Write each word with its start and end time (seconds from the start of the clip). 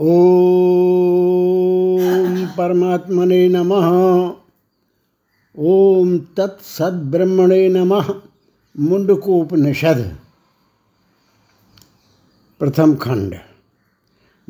ॐ 0.00 0.06
परमात्मने 2.46 3.48
नमः। 3.48 4.30
ॐ 5.58 6.18
तत्सद्ब्रह्मणे 6.36 7.68
नमः। 7.68 8.14
मुंडकोपनिषद। 8.78 10.16
प्रथम 12.58 12.94
खंड। 12.94 13.34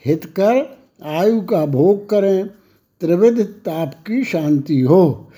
हित 0.04 0.24
कर 0.24 0.78
आयु 1.04 1.40
का 1.40 1.64
भोग 1.66 2.08
करें, 2.08 2.46
त्रिविध 3.00 3.40
ताप 3.40 3.94
की 4.06 4.24
शांति 4.24 4.80
हो। 4.80 5.32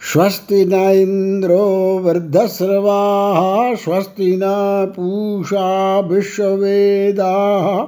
स्वस्ति 0.00 0.64
न 0.64 0.72
इंद्रो 0.72 1.98
वृद्धस्रवाः 1.98 3.74
स्वस्ति 3.74 4.36
न 4.36 4.40
पूषा 4.96 6.00
विश्ववेदाः। 6.00 7.86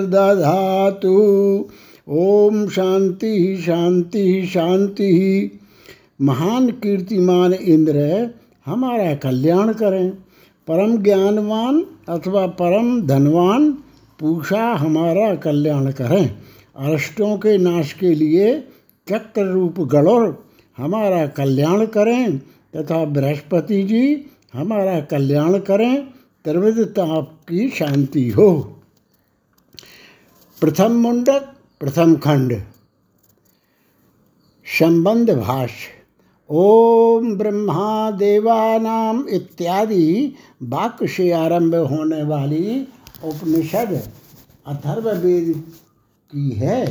ओम 2.09 2.69
शांति 2.69 3.63
शांति 3.67 4.51
शांति। 4.55 5.51
महान 6.23 6.69
कीर्तिमान 6.69 7.53
इंद्र, 7.53 8.31
हमारा 8.67 9.15
कल्याण 9.15 9.73
करें। 9.73 10.11
परम 10.69 10.97
ज्ञानवान 10.97 11.87
अथवा 12.09 12.47
परम 12.47 13.03
धनवान 13.03 13.79
पूषा 14.21 14.65
हमारा 14.65 15.35
कल्याण 15.35 15.93
करें। 15.93 16.39
अरिष्टों 16.77 17.39
के 17.39 17.59
नाश 17.59 17.93
के 17.93 18.15
लिए 18.15 18.69
चक्र 19.09 19.43
रूप 19.43 19.81
गणोर 19.81 20.51
हमारा 20.77 21.27
कल्याण 21.27 21.87
करें। 21.87 22.39
तथा 22.77 23.05
बृहस्पति 23.05 23.83
जी, 23.83 24.27
हमारा 24.55 25.01
कल्याण 25.01 25.59
करें। 25.59 26.07
त्रिविधता 26.45 27.21
की 27.21 27.71
शांति 27.71 28.31
हो। 28.31 28.77
प्रथम 30.61 30.93
मुंडक, 30.93 31.49
प्रथम 31.81 32.17
खंड। 32.17 32.63
संबंध 34.67 35.31
भाष्य। 35.31 35.97
ओम 36.51 37.35
ब्रह्मा 37.35 38.11
देवानाम 38.11 39.29
इत्यादि 39.29 40.33
वाक्य 40.63 41.09
से 41.09 41.31
आरंभ 41.31 41.75
होने 41.75 42.23
वाली 42.23 42.89
उपनिषद 43.27 44.01
अथर्ववेद 44.67 45.53
की 46.31 46.51
है। 46.51 46.85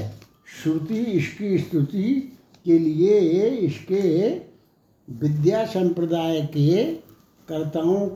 श्रुति 0.63 0.97
इसकी 0.97 1.57
स्तुति 1.57 2.33
के 2.65 2.79
लिए 2.79 3.47
इसके 3.49 4.29
विद्या 5.07 5.65
संप्रदाय 5.65 6.41
के 6.41 6.83
कर्ताओं 7.47 8.07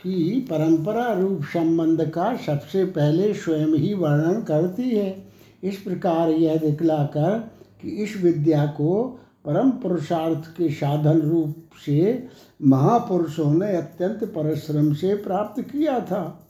की 0.00 0.40
परंपरा 0.40 1.12
रूप 1.12 1.42
संबंध 1.44 2.04
का 2.10 2.36
सबसे 2.36 2.84
पहले 2.84 3.32
स्वयं 3.34 3.74
ही 3.74 3.94
वर्णन 3.94 4.42
करती 4.42 4.90
है। 4.90 5.26
इस 5.62 5.76
प्रकार 5.76 6.30
यह 6.30 6.56
दिखलाकर 6.56 7.38
कि 7.82 7.90
इस 8.02 8.16
विद्या 8.16 8.66
को 8.66 9.04
परम 9.44 9.70
पुरुषार्थ 9.70 10.48
के 10.56 10.68
साधन 10.70 11.20
रूप 11.20 11.54
से 11.86 12.28
महापुरुषों 12.62 13.52
ने 13.54 13.76
अत्यंत 13.76 14.24
परिश्रम 14.24 14.92
से 14.94 15.14
प्राप्त 15.16 15.62
किया 15.62 15.98
था। 16.00 16.43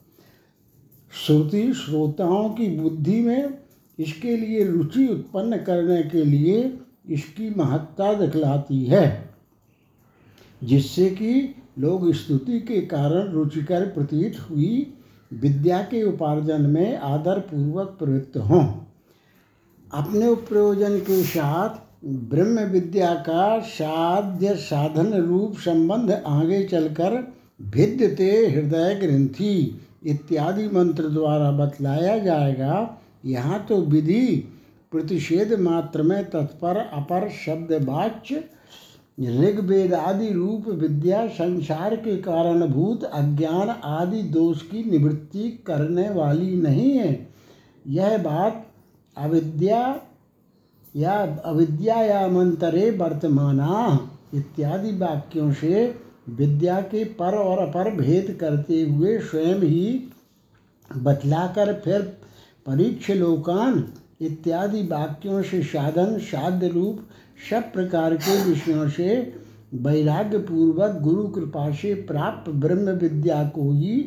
श्रुति 1.15 1.73
श्रोताओं 1.75 2.49
की 2.51 2.67
बुद्धि 2.77 3.21
में 3.21 3.59
इसके 3.99 4.37
लिए 4.37 4.65
रुचि 4.65 5.07
उत्पन्न 5.07 5.57
करने 5.57 6.03
के 6.03 6.25
लिए 6.25 6.63
इसकी 7.09 7.51
महत्ता 7.51 8.13
दिखलाती 8.15 8.85
है, 8.85 9.07
जिससे 10.63 11.09
कि 11.11 11.55
लोग 11.79 12.13
स्तुति 12.15 12.61
के 12.61 12.81
कारण 12.87 13.31
रुचिकर 13.33 13.87
प्रतीत 13.87 14.39
हुई 14.41 14.87
विद्या 15.33 15.81
के 15.83 16.03
उपार्जन 16.03 16.63
में 16.63 16.97
आदर 16.97 17.39
पूर्वक 17.41 17.97
प्रवृत्त 17.99 18.37
हों। 18.41 18.65
अपने 19.93 20.35
प्रयोजन 20.35 20.99
के 20.99 21.23
साथ 21.23 21.83
ब्रह्म 22.31 22.65
विद्या 22.65 23.15
का 23.29 23.59
साध्य 23.61 24.55
साधन 24.57 25.13
रूप 25.23 25.59
संबंध 25.59 26.11
आगे 26.27 26.63
चलकर 26.65 27.17
भिद्यते 27.71 28.31
हृदय 28.47 28.95
ग्रंथि 28.95 29.81
इत्यादि 30.05 30.69
मंत्र 30.69 31.09
द्वारा 31.09 31.51
बतलाया 31.51 32.19
जाएगा, 32.19 32.99
यहाँ 33.25 33.65
तो 33.69 33.77
विधि 33.83 34.27
प्रतिषेध 34.93 35.53
मात्र 35.61 36.03
में 36.03 36.25
तत्पर, 36.25 36.77
अपर 36.77 37.29
शब्द 37.47 37.73
वाच्य, 37.85 38.45
ऋग्वेद 39.21 39.95
आदि 39.95 40.33
रूप 40.33 40.69
विद्या, 40.69 41.27
संसार 41.29 41.97
के 41.97 42.17
कारणभूत, 42.17 43.05
अज्ञान 43.05 43.69
आदि 43.71 44.23
दोष 44.23 44.63
की 44.63 44.85
निवृत्ति 44.91 45.51
करने 45.67 46.09
वाली 46.11 46.57
नहीं 46.57 46.91
है। 46.91 47.27
यह 47.89 48.17
बात 48.19 48.67
अविद्या 49.17 49.81
या 50.97 51.15
अविद्या 51.45 52.27
वर्तमाना 52.97 54.09
इत्यादि 54.35 54.93
वाक्यों 54.93 55.53
से 55.53 55.87
विद्या 56.29 56.81
के 56.81 57.05
पर 57.05 57.35
और 57.35 57.59
अपर 57.59 57.91
भेद 57.91 58.39
करते 58.41 58.83
हुए 58.83 59.19
स्वयं 59.19 59.55
ही 59.55 60.09
बतलाकर 60.97 61.73
फिर 61.85 62.03
परीक्ष 62.67 63.11
लोकान 63.11 63.93
इत्यादि 64.21 64.83
वाक्यों 64.83 65.43
से 65.43 65.63
साधन, 65.63 66.19
साध्य 66.19 66.69
रूप, 66.69 67.01
सब 67.51 67.73
प्रकार 67.73 68.17
के 68.17 68.45
विषयों 68.45 68.89
से 68.89 69.35
वैराग्य 69.75 70.39
पूर्वक 70.39 71.01
गुरु 71.01 71.29
कृपा 71.29 71.71
से 71.71 71.95
प्राप्त 71.95 72.51
ब्रह्म 72.51 72.91
विद्या 72.91 73.45
को 73.45 73.73
ही 73.73 74.01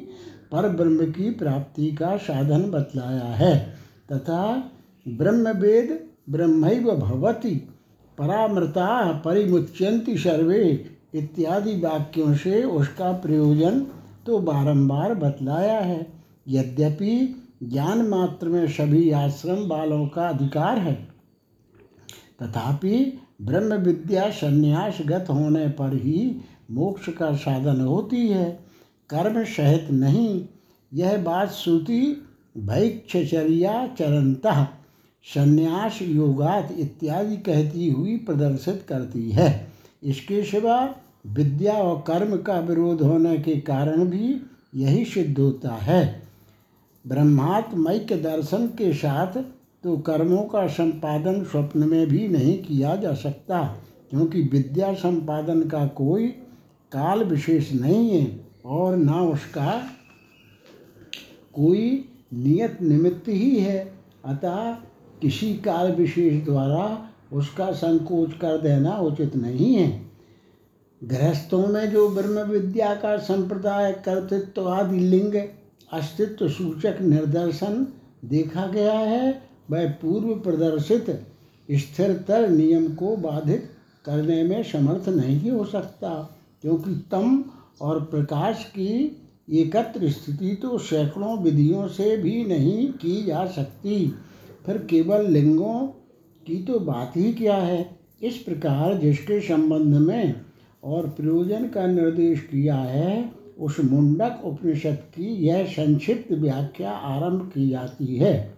पर 0.52 0.70
ब्रह्म 0.70 1.12
की 1.12 1.32
प्राप्ति 1.32 1.92
का 1.92 2.18
साधन 2.18 2.62
बतलाया 2.72 3.24
है। 3.24 3.78
तथा 4.12 4.72
ब्रह्म 5.08 5.48
वेद 5.48 6.10
ब्रह्मैव 6.30 6.96
भवति, 6.96 7.70
परामृता 8.18 9.12
परिमुच्यंति 9.26 10.18
सर्वे। 10.18 10.97
इत्यादि 11.14 11.76
वाक्यों 11.80 12.34
से 12.36 12.64
उसका 12.64 13.12
प्रयोजन 13.12 13.80
तो 14.26 14.40
बारंबार 14.40 15.14
बतलाया 15.16 15.80
है। 15.80 16.06
यद्यपि 16.48 17.14
ज्ञान 17.64 18.02
मात्र 18.08 18.48
में 18.48 18.68
सभी 18.68 19.10
आश्रम 19.12 19.68
वालों 19.68 20.08
का 20.08 20.28
अधिकार 20.30 20.78
है, 20.78 20.94
तथापि 22.42 23.20
ब्रह्म 23.42 23.74
विद्या 23.76 24.30
संन्यासगत 24.32 25.30
होने 25.30 25.68
पर 25.70 25.96
ही 25.96 26.42
मोक्ष 26.72 27.10
का 27.10 27.32
साधन 27.36 27.82
होती 27.82 28.28
है। 28.28 28.50
कर्म 29.10 29.44
सहित 29.46 29.92
नहीं, 29.92 30.46
यह 30.92 31.18
बात 31.18 31.52
श्रुति 31.52 32.02
भैक्षचर्या 32.58 33.86
चरंतः 33.90 34.64
संन्यास 35.26 36.00
योगात 36.02 36.70
इत्यादि 36.72 37.38
कहती 37.38 37.90
हुई 37.90 38.18
प्रदर्शित 38.18 38.86
करती 38.90 39.30
है। 39.32 39.50
इसके 40.04 40.44
सिवा 40.44 40.78
विद्या 41.28 41.74
और 41.74 42.04
कर्म 42.08 42.36
का 42.38 42.60
विरोध 42.60 43.02
होने 43.02 43.38
के 43.38 43.56
कारण 43.62 44.06
भी 44.06 44.42
यही 44.76 45.04
सिद्ध 45.06 45.38
होता 45.40 45.74
है। 45.74 46.04
ब्रह्मात्मैक्य 47.06 48.16
दर्शन 48.16 48.68
के 48.68 48.94
साथ 48.94 49.42
तो 49.84 49.98
कर्मों 49.98 50.42
का 50.44 50.66
संपादन 50.68 51.44
स्वप्न 51.44 51.90
में 51.90 52.08
भी 52.08 52.28
नहीं 52.28 52.58
किया 52.64 52.96
जा 52.96 53.14
सकता, 53.14 53.64
क्योंकि 54.12 54.42
विद्या 54.44 54.94
संपादन 54.94 55.62
का 55.62 55.86
कोई 55.88 56.28
काल 56.92 57.24
विशेष 57.24 57.72
नहीं 57.74 58.10
है 58.10 58.40
और 58.66 58.96
ना 58.96 59.22
उसका 59.22 59.82
कोई 61.54 62.10
नियत 62.34 62.82
निमित्त 62.82 63.28
ही 63.30 63.56
है। 63.56 63.80
अतः 64.26 64.72
किसी 65.22 65.54
काल 65.56 65.92
विशेष 65.92 66.44
द्वारा 66.46 67.07
उसका 67.34 67.72
संकोच 67.72 68.34
कर 68.34 68.58
देना 68.58 68.98
उचित 68.98 69.36
नहीं 69.36 69.74
है। 69.76 69.90
गृहस्थों 71.02 71.66
में 71.68 71.90
जो 71.92 72.08
ब्रह्म 72.10 72.44
विद्या 72.44 72.94
का 72.96 73.18
संप्रदाय, 73.18 73.92
कर्तृत्व 74.06 74.70
आदि 74.70 75.00
लिंग, 75.00 75.36
अस्तित्व 75.92 76.50
सूचक 76.50 77.02
निर्दर्शन 77.02 77.86
देखा 78.26 78.66
गया 78.68 78.94
है, 78.94 79.42
वह 79.72 79.90
पूर्व 79.92 80.34
प्रदर्शित 80.36 81.10
स्थिरतर 81.70 82.50
नियम 82.50 82.88
को 82.94 83.16
बाधित 83.18 83.70
करने 84.06 84.44
में 84.44 84.64
समर्थ 84.64 85.10
नहीं 85.10 85.52
हो 85.52 85.64
सकता, 85.66 86.10
क्योंकि 86.62 86.96
तम 87.12 87.44
और 87.82 88.00
प्रकाश 88.02 88.64
की 88.70 89.24
एकत्र 89.52 90.10
स्थिति 90.10 90.56
तो 90.56 90.78
सैकड़ों 90.78 91.38
विधियों 91.38 91.88
से 91.88 92.16
भी 92.18 92.44
नहीं 92.46 92.88
की 92.94 93.24
जा 93.24 93.46
सकती। 93.46 94.06
फिर 94.66 94.78
केवल 94.78 95.28
लिंगों 95.28 95.88
की 96.48 96.64
तो 96.64 96.80
बात 96.80 97.14
ही 97.18 97.34
क्या 97.34 97.56
है? 97.56 98.00
इस 98.24 98.38
प्रकार 98.38 98.98
जिसके 98.98 99.42
संबंध 99.42 99.96
में 99.96 100.36
और 100.84 101.10
प्रयोजन 101.10 101.68
का 101.68 101.88
निर्देश 101.88 102.40
किया 102.40 102.76
है, 102.76 103.32
उस 103.60 103.80
मुंडक 103.80 104.42
उपनिषद 104.44 104.96
की 104.96 105.46
यह 105.46 105.66
संक्षिप्त 105.66 106.32
व्याख्या 106.32 106.92
आरंभ 106.92 107.52
की 107.54 107.70
जाती 107.70 108.16
है। 108.16 108.54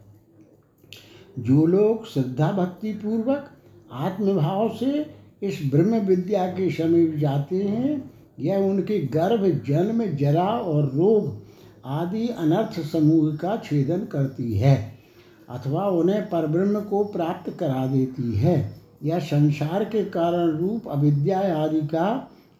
जो 1.39 1.65
लोग 1.65 2.07
श्रद्धा 2.07 2.51
भक्ति 2.51 2.93
पूर्वक 2.93 3.49
आत्मभाव 3.93 4.69
से 4.69 5.05
इस 5.43 5.59
ब्रह्म 5.71 5.95
विद्या 5.95 6.47
के 6.47 6.71
समीप 6.71 7.15
जाते 7.15 7.55
हैं 7.55 8.11
यह 8.39 8.57
उनके 8.57 8.99
गर्भ, 8.99 9.63
जन्म, 9.67 10.05
जरा 10.05 10.47
और 10.47 10.85
रोग 10.85 11.49
आदि 11.85 12.27
अनर्थ 12.27 12.79
समूह 12.79 13.35
का 13.35 13.57
छेदन 13.57 13.99
करती 13.99 14.57
है। 14.57 14.88
अथवा 15.49 15.87
उन्हें 15.89 16.29
परब्रह्म 16.29 16.81
को 16.81 17.03
प्राप्त 17.03 17.49
करा 17.59 17.85
देती 17.87 18.35
है 18.35 18.57
यह 19.03 19.19
संसार 19.19 19.83
के 19.83 20.03
कारण 20.05 20.49
रूप 20.57 20.87
अविद्या 20.87 21.39
आदि 21.63 21.81
का 21.87 22.07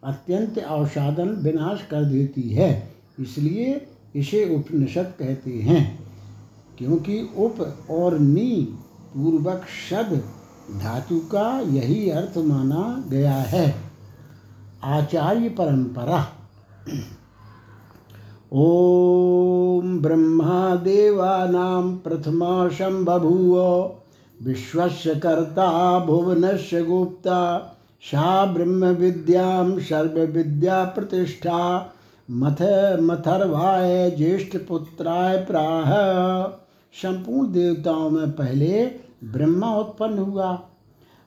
अत्यंत 0.04 0.58
अवसाधन 0.58 1.30
विनाश 1.44 1.82
कर 1.92 2.04
देती 2.04 2.50
है। 2.50 2.72
इसलिए 3.20 3.88
इसे 4.16 4.44
उपनिषद 4.56 5.14
कहते 5.20 5.52
हैं, 5.52 6.00
क्योंकि 6.78 7.22
उप 7.38 7.58
और 7.90 8.18
नी 8.20 8.62
पूर्वक 9.14 9.66
शद 9.90 10.22
धातु 10.80 11.20
का 11.20 11.60
यही 11.60 12.10
अर्थ 12.10 12.38
माना 12.38 13.04
गया 13.10 13.36
है। 13.36 13.76
आचार्य 14.84 15.50
परंपरा। 15.50 16.20
ॐ 19.80 20.00
ब्रह्मादेवानां 20.00 21.98
प्रथमा 21.98 22.70
बभूव, 22.92 23.92
विश्वस्य 24.44 25.16
कर्ता 25.16 26.06
भुवनस्य 26.06 26.84
गुप्ता 26.84 27.76
सा 28.02 28.46
ब्रह्मविद्यां 28.46 29.80
सर्वविद्याप्रतिष्ठा, 29.80 31.94
मथ 32.32 32.56
मथर्वाय 33.02 34.12
ज्येष्ठपुत्राय 34.12 35.38
प्राह। 35.38 35.92
संपूर्ण 36.94 37.52
देवताओं 37.52 38.10
में 38.10 38.32
पहले 38.32 38.92
ब्रह्मा 39.24 39.76
उत्पन्न 39.76 40.20
हुआ। 40.20 40.62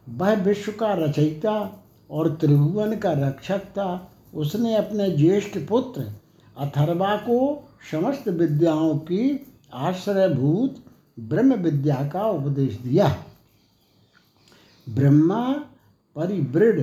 वह 0.08 0.34
विश्व 0.34 0.72
का 0.72 0.92
रचयिता 0.92 1.82
और 2.10 2.28
त्रिभुवन 2.28 2.96
का 2.96 3.12
रक्षक 3.12 3.58
था 3.58 4.10
उसने 4.34 4.76
अपने 4.76 5.10
ज्येष्ठ 5.10 5.68
पुत्र 5.68 6.12
अथर्वा 6.58 7.16
को 7.16 7.68
समस्त 7.90 8.28
विद्याओं 8.28 8.98
की 8.98 9.54
आश्रयभूत 9.74 10.76
ब्रह्म 11.20 11.54
विद्या 11.54 12.10
का 12.12 12.24
उपदेश 12.24 12.76
दिया। 12.76 13.16
ब्रह्मा 14.88 15.52
परिवृढ़ 16.16 16.80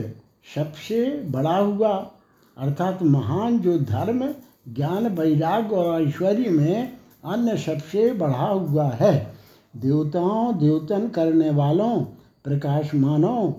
सबसे 0.55 1.23
बड़ा 1.23 1.57
हुआ, 1.57 2.11
अर्थात 2.57 3.03
महान 3.03 3.59
जो 3.59 3.79
धर्म, 3.79 4.33
ज्ञान, 4.73 5.07
वैराग्य 5.07 5.75
और 5.75 6.01
ऐश्वर्य 6.01 6.49
में 6.49 6.97
अन्य 7.25 7.57
सबसे 7.57 8.13
बढ़ा 8.13 8.47
हुआ 8.47 8.89
है। 8.89 9.33
देवताओं, 9.75 10.57
देवतन 10.57 11.07
करने 11.07 11.49
वालों, 11.49 12.01
प्रकाशमानों, 12.43 13.53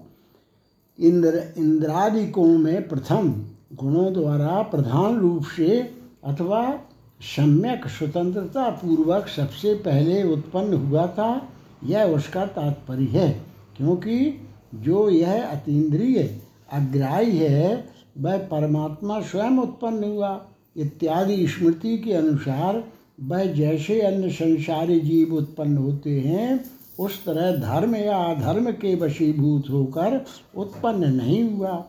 इंद्र, 1.00 1.54
इंद्रादिकों 1.58 2.58
में 2.58 2.88
प्रथम, 2.88 3.44
गुणों 3.74 4.12
द्वारा 4.12 4.62
प्रधान 4.62 5.18
रूप 5.18 5.44
से 5.44 5.80
अथवा 6.24 6.80
सम्यक 7.20 7.86
स्वतंत्रता 7.86 8.70
पूर्वक 8.70 9.28
सबसे 9.28 9.74
पहले 9.74 10.22
उत्पन्न 10.22 10.74
हुआ 10.74 11.06
था, 11.06 11.48
यह 11.84 12.04
उसका 12.04 12.46
तात्पर्य 12.46 13.04
है, 13.04 13.40
क्योंकि 13.76 14.48
जो 14.74 15.10
यह 15.10 15.44
अतीन्द्रिय 15.44 16.40
अग्राही 16.72 17.38
है, 17.38 17.88
वह 18.18 18.38
परमात्मा 18.38 19.20
स्वयं 19.20 19.58
उत्पन्न 19.58 20.04
हुआ। 20.04 20.46
इत्यादि 20.76 21.46
स्मृति 21.46 21.98
के 21.98 22.12
अनुसार 22.12 22.84
वह 23.20 23.44
जैसे 23.44 24.00
अन्य 24.00 24.30
संसारी 24.30 25.00
जीव 25.00 25.34
उत्पन्न 25.34 25.76
होते 25.76 26.20
हैं, 26.20 26.64
उस 26.98 27.24
तरह 27.24 27.56
धर्म 27.56 27.96
या 27.96 28.16
अधर्म 28.16 28.70
के 28.70 28.94
वशीभूत 28.94 29.70
होकर 29.70 30.24
उत्पन्न 30.56 31.12
नहीं 31.14 31.44
हुआ। 31.44 31.84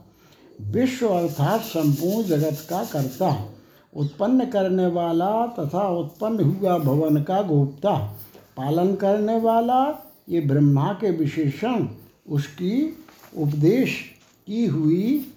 विश्व 0.61 1.07
अर्थात 1.07 1.61
संपूर्ण 1.61 2.27
जगत 2.27 2.67
का 2.69 2.83
कर्ता। 2.83 3.49
उत्पन्न 3.95 4.45
करने 4.45 4.87
वाला 4.87 5.47
तथा 5.47 5.89
उत्पन्न 5.89 6.43
हुआ 6.43 6.77
भवन 6.77 7.23
का 7.23 7.41
गोप्ता। 7.41 8.17
पालन 8.57 8.95
करने 8.95 9.39
वाला, 9.39 10.11
ये 10.29 10.41
ब्रह्मा 10.41 10.93
के 10.93 11.11
विशेषण, 11.11 11.87
उसकी 12.29 12.97
उपदेश 13.37 14.01
की 14.47 14.65
हुई 14.65 15.27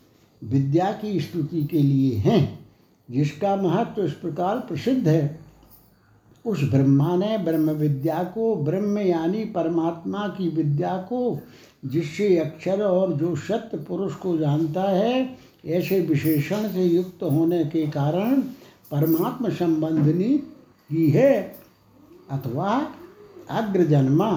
विद्या 0.44 0.92
की 0.92 1.20
स्तुति 1.20 1.64
के 1.64 1.78
लिए 1.78 2.16
हैं, 2.16 2.66
जिसका 3.10 3.56
महत्व 3.56 4.04
इस 4.04 4.12
प्रकार 4.12 4.58
प्रसिद्ध 4.58 5.08
है। 5.08 5.40
उस 6.46 6.70
ब्रह्मा 6.70 7.16
ने 7.16 7.38
ब्रह्म 7.38 7.70
विद्या 7.70 8.24
को, 8.24 8.56
ब्रह्म 8.56 8.98
यानी 8.98 9.44
परमात्मा 9.44 10.28
की 10.28 10.48
विद्या 10.48 10.96
को, 10.96 11.38
जिससे 11.84 12.38
अक्षर 12.38 12.82
और 12.82 13.12
जो 13.12 13.36
सत्य 13.36 13.78
पुरुष 13.78 14.14
को 14.14 14.38
जानता 14.38 14.82
है 14.82 15.36
ऐसे 15.66 16.00
विशेषण 16.00 16.68
से 16.68 16.84
युक्त 16.84 17.22
होने 17.22 17.64
के 17.64 17.86
कारण 17.86 18.40
परमात्मा 18.90 19.48
संबंधनी 19.48 20.38
की 20.90 21.10
है, 21.10 21.56
अथवा 22.30 22.88
अग्रजन्मा। 23.50 24.30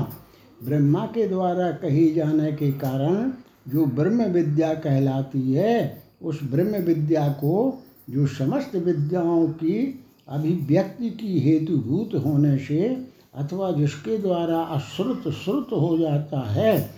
ब्रह्मा 0.63 1.05
के 1.05 1.27
द्वारा 1.27 1.71
कही 1.71 2.13
जाने 2.13 2.51
के 2.51 2.71
कारण 2.71 3.31
जो 3.67 3.85
ब्रह्म 3.85 4.23
विद्या 4.23 4.73
कहलाती 4.73 5.53
है, 5.53 6.03
उस 6.23 6.39
ब्रह्म 6.43 6.83
विद्या 6.83 7.27
को 7.27 7.83
जो 8.09 8.27
समस्त 8.27 8.75
विद्याओं 8.75 9.47
की 9.47 10.03
अभिव्यक्ति 10.27 11.09
की 11.09 11.39
हेतुभूत 11.39 12.25
होने 12.25 12.57
से 12.57 13.07
अथवा 13.35 13.71
जिसके 13.71 14.17
द्वारा 14.17 14.59
अश्रुत 14.59 15.23
श्रुत 15.33 15.67
हो 15.71 15.97
जाता 15.97 16.39
है 16.39 16.96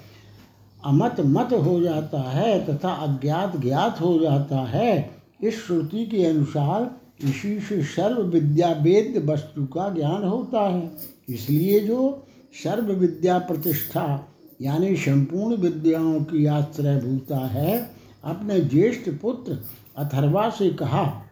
अमत 0.86 1.16
मत 1.20 1.54
हो 1.54 1.82
जाता 1.82 2.20
है 2.20 2.66
तथा 2.66 2.90
अज्ञात 2.90 3.62
ज्ञात 3.62 4.02
हो 4.02 4.20
जाता 4.20 4.58
है। 4.58 5.12
इस 5.44 5.66
श्रुति 5.66 6.06
के 6.06 6.26
अनुसार 6.26 7.00
इसी 7.28 7.60
से 7.60 7.84
सर्व 7.84 8.22
विद्या 8.22 8.72
वेद 8.72 9.30
वस्तु 9.30 9.66
का 9.66 9.94
ज्ञान 9.94 10.24
होता 10.24 10.70
है। 10.70 10.92
इसलिए 11.30 11.80
जो 11.80 12.28
सर्व 12.64 12.94
विद्या 12.94 13.38
प्रतिष्ठा, 13.40 14.28
यानी 14.62 14.96
संपूर्ण 14.96 15.56
विद्याओं 15.56 16.20
की 16.20 16.46
आश्रय 16.46 17.02
भूता 17.02 17.38
है, 17.38 17.90
अपने 18.24 18.60
ज्येष्ठ 18.60 19.10
पुत्र 19.10 19.58
अथर्वा 19.98 20.50
से 20.50 20.70
कहा, 20.70 21.24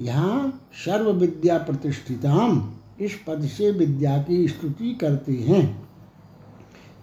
यहाँ 0.00 0.62
सर्व 0.86 1.10
विद्या 1.10 1.58
प्रतिष्ठिताम 1.58 2.72
इस 3.00 3.12
पद 3.26 3.42
से 3.42 3.70
विद्या 3.70 4.18
की 4.18 4.48
स्तुति 4.48 4.94
करते 4.94 5.32
हैं। 5.32 5.88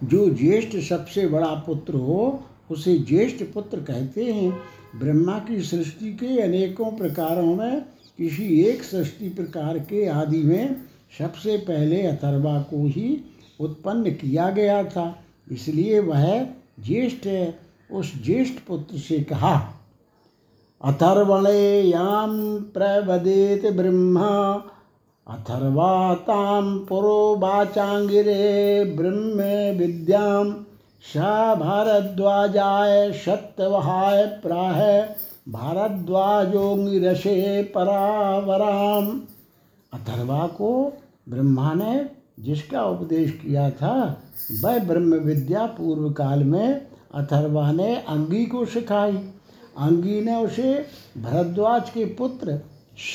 जो 0.04 0.30
ज्येष्ठ 0.30 0.76
सबसे 0.76 1.26
बड़ा 1.26 1.54
पुत्र 1.66 1.94
हो, 1.94 2.42
उसे 2.70 2.98
ज्येष्ठ 2.98 3.44
पुत्र 3.44 3.80
कहते 3.80 4.24
हैं। 4.24 4.60
ब्रह्मा 4.96 5.38
की 5.38 5.62
सृष्टि 5.62 6.12
के 6.12 6.42
अनेकों 6.42 6.92
प्रकारों 6.92 7.54
में 7.54 7.80
किसी 8.18 8.60
एक 8.60 8.82
सृष्टि 8.82 9.28
प्रकार 9.28 9.78
के 9.78 10.06
आदि 10.06 10.42
में 10.42 10.76
सबसे 11.18 11.56
पहले 11.56 12.02
अथर्वा 12.02 12.60
को 12.60 12.86
ही 12.86 13.24
उत्पन्न 13.60 14.10
किया 14.10 14.50
गया 14.50 14.84
था। 14.84 15.22
इसलिए 15.52 16.00
वह 16.00 16.44
ज्येष्ठ 16.80 17.26
है। 17.26 17.58
उस 17.92 18.24
ज्येष्ठ 18.24 18.54
पुत्र 18.68 18.98
से 18.98 19.20
कहा 19.20 19.74
अथर्वणे 20.84 21.80
याम 21.80 22.60
प्रवदेत 22.60 23.66
ब्रह्मा 23.66 24.64
अथर्वातां 25.30 26.86
पुरोवाचाङ्गिरे 26.86 28.84
ब्रह्म 28.96 29.42
विद्यां 29.78 30.52
स 31.12 31.16
भारद्वाजाय 31.60 33.12
सत्यवहाय 33.12 34.40
प्राह 34.42 34.80
भारद्वाजोंगिरसे 35.48 37.62
परावराम 37.62 39.20
अथर्वा 39.92 40.46
को 40.46 40.92
ब्रह्मा 41.28 41.74
ने 41.74 42.06
जिसका 42.40 42.84
उपदेश 42.84 43.30
किया 43.30 43.70
था, 43.70 44.22
वह 44.64 44.78
ब्रह्म 44.78 45.14
विद्या 45.14 45.66
पूर्व 45.66 46.10
काल 46.10 46.44
में 46.44 46.86
अथर्वा 47.14 47.72
ने 47.72 47.96
अंगी 47.96 48.46
को 48.46 48.64
सिखाई। 48.64 49.30
अंगी 49.78 50.20
ने 50.20 50.44
उसे 50.44 50.86
भरद्वाज 51.18 51.90
के 51.90 52.04
पुत्र 52.04 52.60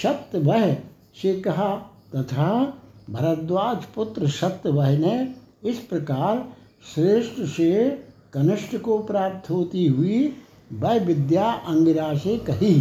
सत्यवह 0.01 0.73
से 1.21 1.41
कहा 1.41 1.91
तथा 2.15 2.81
भरद्वाज 3.09 3.83
पुत्र 3.85 4.27
सत्यवह 4.27 4.97
ने 4.97 5.33
इस 5.63 5.79
प्रकार 5.79 6.45
श्रेष्ठ 6.93 7.41
से 7.41 7.89
कनिष्ठ 8.33 8.75
को 8.77 8.97
प्राप्त 8.99 9.49
होती 9.49 9.85
हुई 9.87 10.33
वह 10.73 10.99
विद्या 10.99 11.51
अंगिरा 11.67 12.13
से 12.13 12.37
कही। 12.37 12.73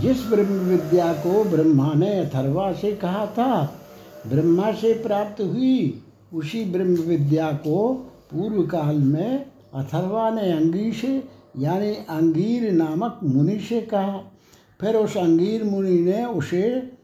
जिस 0.00 0.26
ब्रह्म 0.26 0.58
विद्या 0.60 1.12
को 1.12 1.44
ब्रह्मा 1.44 1.92
ने 1.94 2.18
अथर्वा 2.20 2.72
से 2.72 2.92
कहा 2.92 3.26
था, 3.26 3.80
ब्रह्मा 4.26 4.72
से 4.72 4.92
प्राप्त 4.94 5.40
हुई 5.40 6.02
उसी 6.34 6.64
ब्रह्म 6.64 6.94
विद्या 6.96 7.52
को 7.52 7.92
पूर्व 8.30 8.62
काल 8.62 8.96
में 8.96 9.46
अथर्वा 9.74 10.30
ने 10.30 10.52
अंगी 10.52 10.92
से 10.92 11.22
यानी 11.58 11.90
अंगीर 12.10 12.70
नामक 12.72 13.20
मुनि 13.24 13.58
से 13.58 13.80
कहा। 13.80 14.18
फिर 14.80 14.96
उस 14.96 15.16
अंगीर 15.16 15.64
मुनि 15.64 15.98
ने 16.00 16.24
उसे 16.24 16.97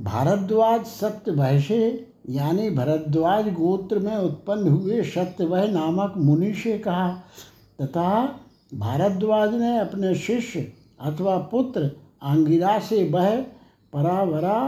भारद्वाज 0.00 0.84
सत्यभय 0.84 1.60
से 1.60 2.08
यानी 2.30 2.70
भरद्वाज 2.70 3.48
गोत्र 3.48 3.98
में 3.98 4.16
उत्पन्न 4.16 4.68
हुए 4.68 5.02
सत्यवह 5.02 5.66
नामक 5.72 6.14
मुनि 6.16 6.52
से 6.54 6.78
कहा। 6.78 7.08
तथा 7.80 8.40
भारद्वाज 8.74 9.54
ने 9.54 9.78
अपने 9.78 10.14
शिष्य 10.14 10.72
अथवा 11.00 11.36
पुत्र 11.38 11.90
आंगिरा 12.22 12.78
से 12.78 13.02
वह 13.10 13.36
परावरा 13.92 14.58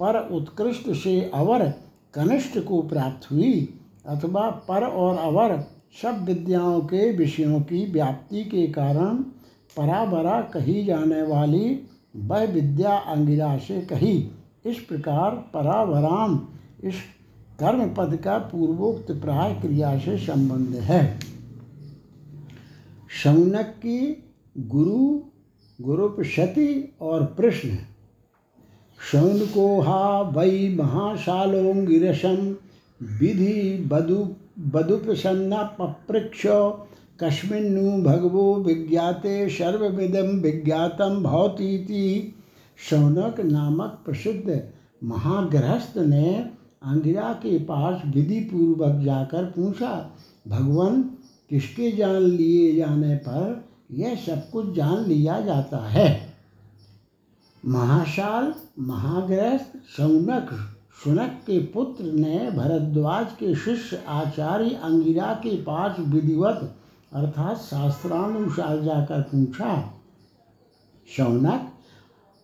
पर 0.00 0.18
उत्कृष्ट 0.32 0.90
से 0.92 1.30
अवर 1.34 1.68
कनिष्ठ 2.14 2.58
को 2.58 2.82
प्राप्त 2.82 3.30
हुई, 3.30 3.68
अथवा 4.06 4.48
पर 4.68 4.84
और 4.84 5.16
अवर 5.16 5.58
सब 6.02 6.24
विद्याओं 6.24 6.80
के 6.80 7.10
विषयों 7.12 7.60
की 7.60 7.84
व्याप्ति 7.92 8.44
के 8.44 8.66
कारण 8.66 9.16
परावरा 9.76 10.40
कही 10.40 10.84
जाने 10.84 11.22
वाली 11.22 11.88
वह 12.16 12.44
विद्या 12.44 12.96
अंगिरा 12.96 13.56
से 13.58 13.80
कही। 13.80 14.18
इस 14.66 14.78
प्रकार 14.78 15.30
परावराम 15.54 16.40
इस 16.84 16.94
कर्म 17.60 17.94
पद 17.94 18.16
का 18.16 18.38
पूर्वोक्त 18.38 19.12
प्राय 19.12 19.54
क्रिया 19.54 19.98
से 19.98 20.16
संबंध 20.18 20.74
है। 20.74 21.18
शौनक 23.22 23.74
की 23.86 24.24
गुरु 24.58 25.20
गुरुपति 25.80 26.94
और 27.00 27.24
प्रश्न 27.24 27.78
शौनको 29.10 29.80
हा 29.80 30.20
वै 30.20 30.68
महाशालोंगिरसम 30.80 32.56
विधि 33.18 33.88
बदु 33.92 34.16
बदुप्रसन्न 34.58 35.56
पपृक्ष 35.78 36.42
कस्मिन्नु 37.20 38.02
भगवो 38.02 38.54
विज्ञाते 38.54 39.48
सर्वविदम 39.48 40.28
विज्ञातम 40.40 41.22
भवतीति 41.22 42.34
शौनक 42.78 43.40
नामक 43.40 44.00
प्रसिद्ध 44.04 44.62
महागृहस्थ 45.04 45.98
ने 45.98 46.34
अंगिरा 46.82 47.32
के 47.32 47.58
पास 47.58 48.02
विधि 48.06 48.40
पूर्वक 48.40 49.02
जाकर 49.04 49.44
पूछा, 49.44 50.10
भगवान, 50.48 51.02
किसके 51.50 51.90
जान 51.92 52.16
लिए 52.16 52.74
जाने 52.76 53.16
पर 53.16 53.64
यह 53.90 54.14
सब 54.16 54.50
कुछ 54.50 54.74
जान 54.74 55.04
लिया 55.04 55.40
जाता 55.40 55.78
है? 55.88 56.34
महाशाल 57.64 58.54
महाग्रस्त 58.78 59.72
सौनक 59.96 60.50
सुनक 61.04 61.40
के 61.46 61.58
पुत्र 61.66 62.04
ने 62.04 62.50
भरद्वाज 62.50 63.26
के 63.40 63.54
शिष्य 63.54 64.02
आचार्य 64.08 64.74
अंगिरा 64.84 65.32
के 65.34 65.56
पास 65.62 65.96
विधिवत 65.98 66.74
अर्थात 67.12 67.56
शास्त्रानुसार 67.58 68.82
जाकर 68.82 69.22
पूछा, 69.22 69.92
शौनक 71.08 71.71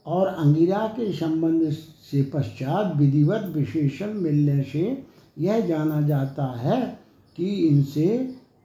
और 0.08 0.26
अंगिरा 0.26 0.86
के 0.96 1.12
संबंध 1.12 1.70
से 2.10 2.22
पश्चात 2.34 2.96
विधिवत 2.96 3.52
विशेषण 3.56 4.12
मिलने 4.14 4.62
से 4.62 4.82
यह 5.38 5.60
जाना 5.60 6.00
जाता 6.00 6.44
है 6.58 6.80
कि 7.38 7.46
इनसे 7.68 8.06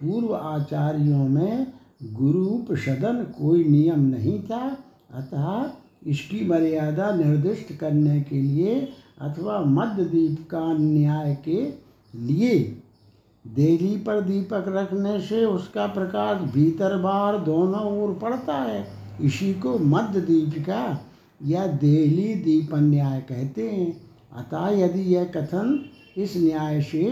पूर्व 0.02 0.36
आचार्यों 0.36 1.28
में 1.30 1.68
गुरु 2.14 2.76
सदन 2.76 3.24
कोई 3.40 3.64
नियम 3.64 4.00
नहीं 4.00 4.40
था, 4.40 4.78
अतः 5.14 6.10
इसकी 6.10 6.46
मर्यादा 6.48 7.12
निर्दिष्ट 7.16 7.74
करने 7.74 8.20
के 8.22 8.42
लिए 8.42 8.76
अथवा 9.22 9.60
मध्य 9.60 10.06
दीप 10.06 10.48
का 10.52 10.62
न्याय 10.74 11.36
के 11.46 11.62
लिए। 12.20 12.60
देरी 13.46 13.96
पर 13.98 14.22
दीपक 14.22 14.66
रखने 14.68 15.20
से 15.22 15.46
उसका 15.46 15.86
प्रकाश 15.88 16.42
भीतर 16.54 16.98
बाहर 16.98 17.38
दोनों 17.38 17.86
ओर 18.02 18.14
पड़ता 18.14 18.56
है, 18.56 18.88
इसी 19.22 19.54
को 19.54 19.78
मध्य 19.80 20.22
दीपिका 20.22 20.84
या 21.44 21.66
देहली 21.68 22.34
दीप 22.36 22.74
न्याय 22.76 23.20
कहते 23.22 23.70
हैं। 23.70 23.92
अतः 24.32 24.68
यदि 24.78 25.02
यह 25.14 25.24
कथन 25.36 25.80
इस 26.18 26.36
न्याय 26.38 26.82
से 26.82 27.06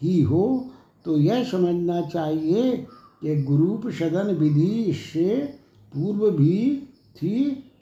ही 0.00 0.20
हो 0.22 0.44
तो 1.04 1.16
यह 1.18 1.42
समझना 1.44 2.00
चाहिए 2.08 2.76
कि 3.22 3.42
गुरूप 3.42 3.88
सदन 3.90 4.34
विधि 4.34 4.72
इससे 4.84 5.36
पूर्व 5.92 6.30
भी 6.30 6.76
थी 7.16 7.36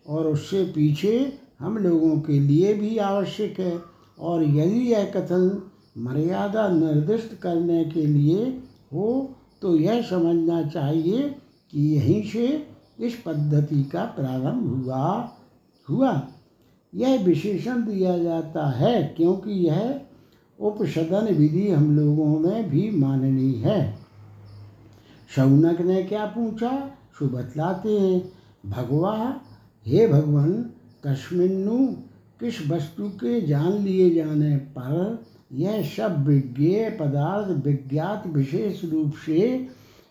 और 0.06 0.26
उससे 0.26 0.64
पीछे 0.64 1.16
हम 1.60 1.78
लोगों 1.78 2.16
के 2.20 2.38
लिए 2.40 2.74
भी 2.74 2.96
आवश्यक 2.98 3.60
है। 3.60 3.78
और 4.18 4.42
यदि 4.44 4.80
यह 4.92 5.04
कथन 5.16 5.62
मर्यादा 5.98 6.68
निर्दिष्ट 6.68 7.34
करने 7.38 7.84
के 7.84 8.04
लिए 8.06 8.44
हो 8.92 9.06
तो 9.62 9.76
यह 9.76 10.02
समझना 10.02 10.62
चाहिए 10.68 11.28
कि 11.72 11.88
यहीं 11.94 12.22
से 12.30 12.46
इस 13.00 13.14
पद्धति 13.26 13.82
का 13.84 14.04
प्रारंभ 14.18 14.66
हुआ। 14.74 15.06
हुआ। 15.90 16.28
यह 16.94 17.24
विशेषण 17.24 17.82
दिया 17.82 18.18
जाता 18.18 18.70
है 18.70 19.14
क्योंकि 19.16 19.50
यह 19.50 20.00
उपसदन 20.60 21.34
विधि 21.34 21.70
हम 21.70 21.96
लोगों 21.96 22.38
में 22.38 22.70
भी 22.70 22.90
माननी 22.90 23.52
है। 23.52 23.98
शौनक 25.36 25.80
ने 25.80 26.02
क्या 26.02 26.26
पूछा? 26.26 26.90
सो 27.18 27.26
बतलाते 27.26 28.00
हैं। 28.00 28.32
भगवा 28.66 29.40
हे 29.86 30.08
भगवान, 30.08 30.70
कश्मिन्नु, 31.06 31.86
किस 32.40 32.70
वस्तु 32.70 33.08
के 33.08 33.40
जान 33.40 33.72
लिए 33.72 34.14
जाने 34.14 34.56
पर 34.56 35.24
यह 35.52 35.82
सब 35.82 36.26
विज्ञेय 36.26 36.90
पदार्थ 36.90 37.64
विज्ञात 37.66 38.26
विशेष 38.26 38.84
रूप 38.84 39.12
से 39.26 39.68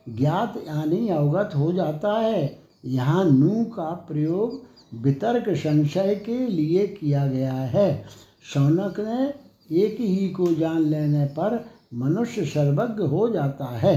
ज्ञात 0.10 0.64
यानी 0.68 1.10
अवगत 1.10 1.56
हो 1.56 1.74
जाता 1.74 2.14
है। 2.20 2.60
यहाँ 2.86 3.26
नू 3.26 3.66
का 3.66 4.06
प्रयोग 4.08 4.73
वितर्क 4.94 5.50
संशय 5.50 6.16
के 6.26 6.38
लिए 6.48 6.88
किया 6.90 7.26
गया 7.28 7.54
है। 7.54 8.06
शौनक 8.44 9.00
ने 9.00 9.84
एक 9.84 10.00
ही 10.00 10.28
को 10.30 10.48
जान 10.54 10.80
लेने 10.82 11.26
पर 11.26 11.64
मनुष्य 11.94 12.46
सर्वज्ञ 12.46 13.04
हो 13.04 13.30
जाता 13.30 13.66
है। 13.78 13.96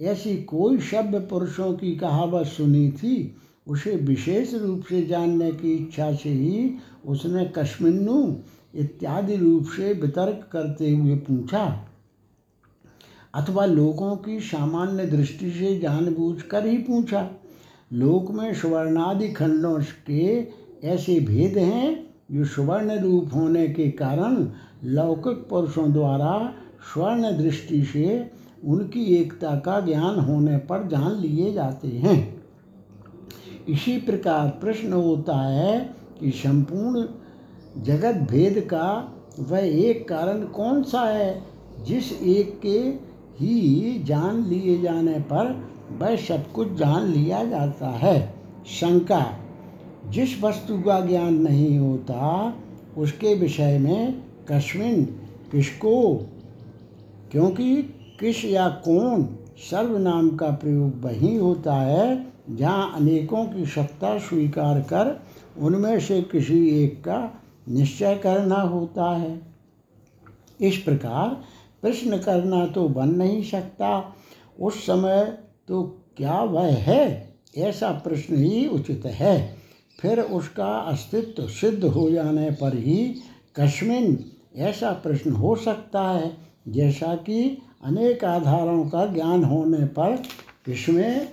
ऐसी 0.00 0.36
कोई 0.44 0.78
शब्द 0.80 1.14
पुरुषों 1.30 1.72
की 1.72 1.94
कहावत 1.96 2.46
सुनी 2.46 2.90
थी, 2.92 3.36
उसे 3.66 3.94
विशेष 3.96 4.54
रूप 4.54 4.84
से 4.88 5.02
जानने 5.06 5.50
की 5.52 5.74
इच्छा 5.74 6.12
से 6.14 6.30
ही 6.30 6.70
उसने 7.06 7.44
कश्मिन्नु 7.56 8.34
इत्यादि 8.74 9.36
रूप 9.36 9.66
से 9.66 9.92
वितर्क 9.92 10.48
करते 10.52 10.90
हुए 10.90 11.16
पूछा, 11.18 11.64
अथवा 13.34 13.64
लोगों 13.66 14.16
की 14.16 14.38
सामान्य 14.40 15.06
दृष्टि 15.06 15.50
से 15.50 15.78
जानबूझकर 15.78 16.66
ही 16.66 16.76
पूछा। 16.78 17.28
लोक 17.92 18.30
में 18.30 18.54
स्वर्णादि 18.54 19.28
खंडों 19.28 19.78
के 20.06 20.48
ऐसे 20.84 21.18
भेद 21.20 21.58
हैं 21.58 22.14
जो 22.32 22.44
सुवर्ण 22.44 22.98
रूप 22.98 23.34
होने 23.34 23.68
के 23.68 23.90
कारण 23.90 24.46
लौकिक 24.84 25.46
पुरुषों 25.50 25.92
द्वारा 25.92 26.52
स्वर्ण 26.92 27.36
दृष्टि 27.38 27.82
से 27.84 28.30
उनकी 28.64 29.04
एकता 29.04 29.54
का 29.58 29.80
ज्ञान 29.80 30.18
होने 30.18 30.56
पर 30.58 30.86
जान 30.88 31.12
लिए 31.12 31.52
जाते 31.52 31.88
हैं। 31.88 32.44
इसी 33.68 33.96
प्रकार 33.98 34.48
प्रश्न 34.48 34.92
होता 34.92 35.36
है 35.36 35.78
कि 36.20 36.30
संपूर्ण 36.30 37.04
जगत 37.82 38.14
भेद 38.30 38.60
का 38.60 38.88
वह 39.40 39.58
एक 39.58 40.08
कारण 40.08 40.44
कौन 40.44 40.82
सा 40.82 41.00
है, 41.00 41.42
जिस 41.86 42.12
एक 42.12 42.60
के 42.60 42.78
ही 43.40 44.02
जान 44.02 44.44
लिए 44.44 44.80
जाने 44.82 45.18
पर 45.20 45.75
वह 45.92 46.16
सब 46.16 46.52
कुछ 46.52 46.72
जान 46.72 47.02
लिया 47.02 47.44
जाता 47.44 47.88
है। 47.88 48.34
शंका, 48.66 49.38
जिस 50.06 50.42
वस्तु 50.42 50.78
का 50.78 51.00
ज्ञान 51.00 51.34
नहीं 51.34 51.78
होता, 51.78 52.54
उसके 52.98 53.34
विषय 53.34 53.78
में 53.78 54.22
कश्मिन 54.52 55.04
किसको? 55.52 56.14
क्योंकि 57.30 57.82
किस 58.20 58.44
या 58.44 58.68
कौन 58.68 59.38
सर्वनाम 59.70 60.36
का 60.36 60.50
प्रयोग 60.50 61.00
वही 61.04 61.36
होता 61.36 61.74
है, 61.74 62.26
जहाँ 62.50 62.92
अनेकों 62.94 63.44
की 63.44 63.66
सत्ता 63.66 64.18
स्वीकार 64.18 64.80
कर 64.80 65.22
उनमें 65.58 66.00
से 66.00 66.22
किसी 66.22 66.84
एक 66.84 67.00
का 67.00 67.42
निश्चय 67.68 68.14
करना 68.16 68.56
होता 68.56 69.16
है। 69.16 69.40
इस 70.60 70.76
प्रकार 70.76 71.28
प्रश्न 71.82 72.18
करना 72.18 72.66
तो 72.66 72.88
बन 72.88 73.08
नहीं 73.08 73.42
सकता। 73.42 74.14
उस 74.60 74.86
समय 74.86 75.38
तो 75.68 75.82
क्या 76.16 76.42
वह 76.42 76.66
है? 76.66 77.34
ऐसा 77.58 77.90
प्रश्न 77.90 78.36
ही 78.36 78.66
उचित 78.66 79.02
है। 79.06 79.56
फिर 80.00 80.20
उसका 80.20 80.66
अस्तित्व 80.66 81.48
सिद्ध 81.48 81.84
हो 81.84 82.10
जाने 82.10 82.50
पर 82.50 82.76
ही 82.76 83.14
कश्मिन 83.60 84.24
ऐसा 84.56 84.92
प्रश्न 84.92 85.32
हो 85.32 85.56
सकता 85.56 86.02
है, 86.02 86.36
जैसा 86.68 87.14
कि 87.14 87.62
अनेक 87.84 88.24
आधारों 88.24 88.88
का 88.88 89.06
ज्ञान 89.06 89.44
होने 89.44 89.86
पर 89.86 90.22
किसमें 90.66 91.28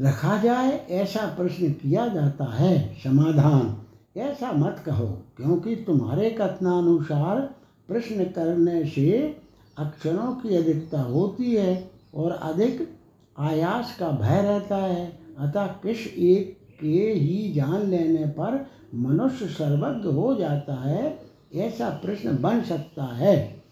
रखा 0.00 0.42
जाए, 0.42 0.86
ऐसा 0.90 1.26
प्रश्न 1.26 1.70
किया 1.70 2.08
जाता 2.08 2.44
है। 2.44 2.94
समाधान, 3.04 3.82
ऐसा 4.20 4.52
मत 4.52 4.82
कहो, 4.86 5.22
क्योंकि 5.36 5.76
तुम्हारे 5.76 6.30
कथनानुसार 6.30 7.40
प्रश्न 7.88 8.24
करने 8.24 8.84
से 8.84 9.36
अक्षरों 9.78 10.34
की 10.34 10.56
अधिकता 10.56 11.00
होती 11.00 11.54
है। 11.54 11.95
और 12.16 12.30
अधिक 12.30 12.98
आयास 13.38 13.96
का 13.98 14.10
भय 14.10 14.42
रहता 14.42 14.76
है। 14.76 15.18
अतः 15.38 15.66
किस 15.66 16.06
एक 16.06 16.58
के 16.80 17.12
ही 17.12 17.52
जान 17.52 17.86
लेने 17.86 18.26
पर 18.26 18.66
मनुष्य 18.94 19.46
सर्वज्ञ 19.46 20.08
हो 20.08 20.34
जाता 20.34 20.74
है, 20.74 21.20
ऐसा 21.54 21.88
प्रश्न 21.88 22.38
बन 22.38 22.62
सकता 22.62 23.04
है। 23.04 23.62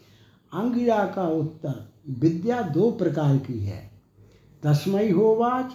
अंगिरा 0.52 1.04
का 1.04 1.28
उत्तर, 1.28 1.88
विद्या 2.20 2.62
दो 2.62 2.90
प्रकार 2.90 3.36
की 3.36 3.58
है। 3.60 3.90
तस्मय 4.62 5.10
होवाच 5.10 5.72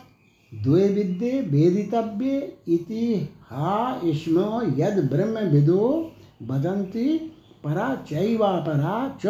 द्वे 0.63 0.88
विद्ये 0.88 1.41
वेदितव्य, 1.41 2.53
इति 2.67 3.29
हा 3.43 4.01
इसम 4.03 4.73
यद 4.77 5.09
ब्रह्म 5.11 5.39
विदो 5.39 6.11
बदंती 6.43 7.17
परा 7.63 7.95
चैवा 8.09 8.51
परा 8.51 9.17
च। 9.25 9.27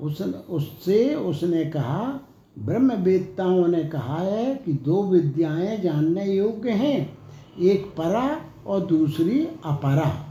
उस 0.00 0.22
उससे 0.50 1.14
उसने 1.14 1.64
कहा 1.64 2.20
ब्रह्म 2.58 2.92
वेदताओं 2.92 3.68
ने 3.68 3.84
कहा 3.84 4.18
है 4.18 4.54
कि 4.54 4.72
दो 4.72 5.02
विद्याएँ 5.02 5.80
जानने 5.80 6.24
योग्य 6.24 6.70
हैं, 6.70 7.18
एक 7.60 7.86
परा 7.86 8.40
और 8.66 8.86
दूसरी 8.86 9.48
अपरा। 9.64 10.26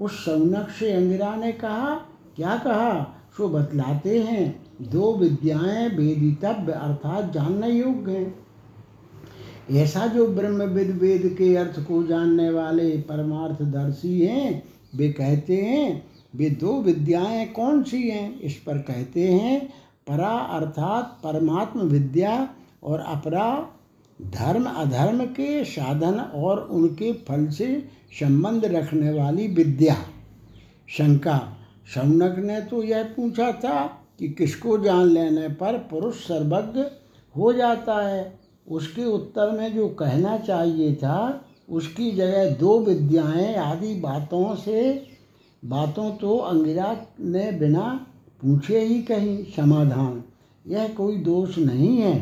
उस 0.00 0.24
सौनक 0.24 0.68
से 0.68 0.92
अंगिरा 0.92 1.36
ने 1.36 1.52
कहा, 1.52 1.94
क्या 2.36 2.56
कहा? 2.56 3.16
सो 3.36 3.48
बतलाते 3.48 4.22
हैं, 4.22 4.62
दो 4.82 5.14
विद्याएँ 5.14 5.88
वेदितव्य 5.88 6.72
अर्थात 6.72 7.32
जानने 7.32 7.70
योग्य 7.70 8.12
हैं। 8.12 8.46
ऐसा 9.70 10.06
जो 10.06 10.26
ब्रह्मविद 10.26 10.90
वेद 10.90 11.34
के 11.38 11.56
अर्थ 11.56 11.80
को 11.80 12.02
जानने 12.02 12.50
वाले 12.50 12.90
परमार्थदर्शी 12.90 14.20
हैं, 14.20 14.62
वे 14.96 15.08
कहते 15.08 15.56
हैं, 15.56 16.06
वे 16.36 16.50
दो 16.50 16.82
विद्याएँ 16.82 17.46
कौन 17.46 17.82
सी 17.82 18.08
हैं? 18.08 18.40
इस 18.40 18.54
पर 18.54 18.78
कहते 18.78 19.32
हैं 19.32 19.85
परा 20.06 20.28
अर्थात 20.28 21.20
परमात्म 21.24 21.80
विद्या 21.80 22.48
और 22.82 23.00
अपरा 23.00 23.68
धर्म, 24.22 24.64
अधर्म 24.64 25.24
के 25.24 25.64
साधन 25.64 26.20
और 26.20 26.60
उनके 26.60 27.12
फल 27.12 27.48
से 27.48 27.88
संबंध 28.20 28.64
रखने 28.64 29.12
वाली 29.12 29.48
विद्या। 29.48 29.96
शंका, 30.88 31.56
शौनक 31.94 32.38
ने 32.38 32.60
तो 32.60 32.82
यह 32.82 33.02
पूछा 33.02 33.52
था 33.52 33.86
कि 34.18 34.28
किसको 34.28 34.78
जान 34.78 35.06
लेने 35.06 35.48
पर 35.48 35.78
पुरुष 35.78 36.14
सर्वज्ञ 36.14 36.80
हो 37.36 37.52
जाता 37.52 38.08
है? 38.08 38.38
उसके 38.68 39.04
उत्तर 39.04 39.50
में 39.50 39.74
जो 39.74 39.88
कहना 39.88 40.38
चाहिए 40.38 40.94
था, 40.94 41.44
उसकी 41.70 42.12
जगह 42.12 42.50
दो 42.50 42.80
विद्याएँ 42.80 43.54
आदि 43.54 43.94
बातों 43.94 44.56
से, 44.56 45.06
बातों 45.64 46.10
तो 46.10 46.36
अंगिरा 46.36 46.96
ने 47.20 47.52
बिना 47.52 48.06
पूछे 48.42 48.80
ही 48.80 49.00
कहीं 49.02 49.44
समाधान। 49.46 50.22
यह 50.64 50.88
कोई 50.88 51.16
दोष 51.16 51.58
नहीं 51.58 51.96
है, 51.96 52.14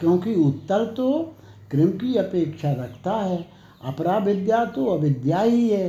क्योंकि 0.00 0.34
उत्तर 0.34 0.84
तो 0.86 1.12
क्रम 1.70 1.90
की 1.90 2.14
अपेक्षा 2.16 2.72
रखता 2.72 3.12
है 3.12 3.44
अपरा 3.84 4.16
विद्या 4.18 4.64
तो 4.64 4.84
अविद्या 4.86 5.40
ही 5.40 5.68
है। 5.68 5.88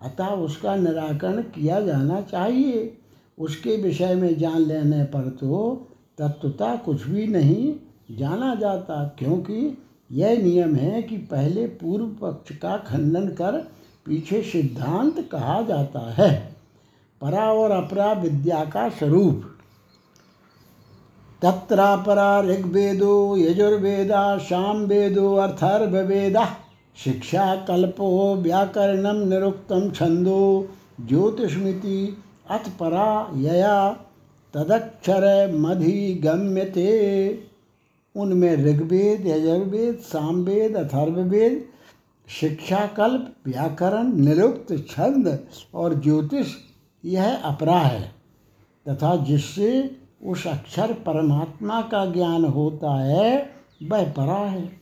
अतः 0.00 0.26
उसका 0.44 0.74
निराकरण 0.76 1.42
किया 1.54 1.80
जाना 1.80 2.20
चाहिए। 2.20 2.92
उसके 3.38 3.76
विषय 3.76 4.14
में 4.14 4.38
जान 4.38 4.60
लेने 4.60 5.04
पर 5.04 5.28
तो 5.30 5.74
तत्वता 6.18 6.74
कुछ 6.76 7.06
भी 7.06 7.26
नहीं 7.26 7.74
जाना 8.16 8.54
जाता, 8.54 9.04
क्योंकि 9.18 9.76
यह 10.10 10.42
नियम 10.42 10.74
है 10.74 11.02
कि 11.02 11.16
पहले 11.16 11.66
पूर्व 11.66 12.06
पक्ष 12.20 12.56
का 12.56 12.76
खंडन 12.86 13.28
कर 13.28 13.58
पीछे 14.06 14.42
सिद्धांत 14.42 15.28
कहा 15.32 15.60
जाता 15.62 16.10
है। 16.12 16.30
परा 17.22 17.44
और 17.52 17.70
अपरा 17.70 18.12
विद्या 18.20 18.64
का 18.74 18.88
स्वरूप 18.88 19.42
तत्रापरा 21.42 22.40
ऋग्वेदो 22.42 23.14
यजुर्वेदा 23.36 24.22
शाम 24.48 24.84
वेदो 24.86 25.34
अर्थर्वेदा 25.44 26.44
शिक्षा 26.96 27.54
कल्पो 27.68 28.08
व्याकरणम 28.42 29.22
निरुक्तम 29.28 29.90
छंदो 29.90 30.40
ज्योतिषमिति 31.08 31.98
अथ 32.50 32.68
परा 32.80 33.10
यया 33.42 33.76
तदक्षर 34.54 35.26
मधि 35.56 36.20
गम्यते 36.24 36.88
उनमें 38.14 38.56
ऋग्वेद, 38.56 39.26
यजुर्वेद, 39.26 39.98
सामवेद, 40.04 40.76
अथर्ववेद, 40.76 41.62
शिक्षाकल्प, 42.28 43.26
व्याकरण, 43.46 44.12
निरुक्त 44.24 44.72
छंद 44.88 45.38
और 45.74 45.94
ज्योतिष 46.00 46.54
यह 47.04 47.36
अपरा 47.36 47.78
है, 47.78 48.12
तथा 48.88 49.16
जिससे 49.16 49.96
उस 50.24 50.46
अक्षर 50.46 50.92
परमात्मा 50.92 51.82
का 51.82 52.12
ज्ञान 52.12 52.44
होता 52.44 53.02
है, 53.02 53.50
वह 53.82 54.12
परा 54.12 54.38
है। 54.38 54.80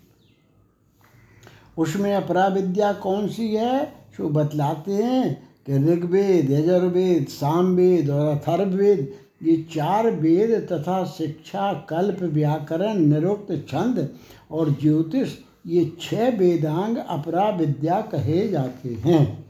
उसमें 1.79 2.15
अपरा 2.15 2.47
विद्या 2.47 2.93
कौन 2.93 3.29
सी 3.29 3.55
है? 3.55 3.93
जो 4.19 4.29
बतलाते 4.29 4.93
हैं 4.93 5.49
कि 5.67 5.93
ऋग्वेद, 5.93 6.51
यजुर्वेद, 6.51 7.27
सामवेद 7.29 8.11
और 8.11 8.37
अथर्ववेद, 8.37 9.15
ये 9.43 9.67
चार 9.75 10.11
वेद 10.11 10.69
तथा 10.73 11.05
शिक्षा, 11.05 11.73
कल्प, 11.73 12.23
व्याकरण, 12.23 12.95
निरुक्त, 12.95 13.67
छंद 13.69 14.15
और 14.51 14.71
ज्योतिष, 14.71 15.37
ये 15.67 15.93
छह 16.01 16.29
वेदांग 16.29 16.97
अपरा 16.97 17.51
विद्या 17.51 18.01
कहे 18.01 18.49
जाते 18.49 18.89
हैं। 18.89 19.48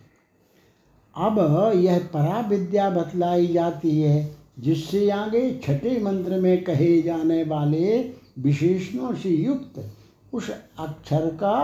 अब 1.18 1.38
यह 1.76 1.98
परा 2.14 2.40
विद्या 2.40 2.88
बतलाई 2.90 3.46
जाती 3.46 4.00
है, 4.00 4.36
जिससे 4.58 5.08
आगे 5.10 5.60
छठे 5.64 5.98
मंत्र 6.00 6.40
में 6.40 6.64
कहे 6.64 7.00
जाने 7.02 7.42
वाले 7.44 7.98
विशेषणों 8.38 9.14
से 9.14 9.28
युक्त 9.28 9.84
उस 10.32 10.50
अक्षर 10.78 11.26
का 11.34 11.58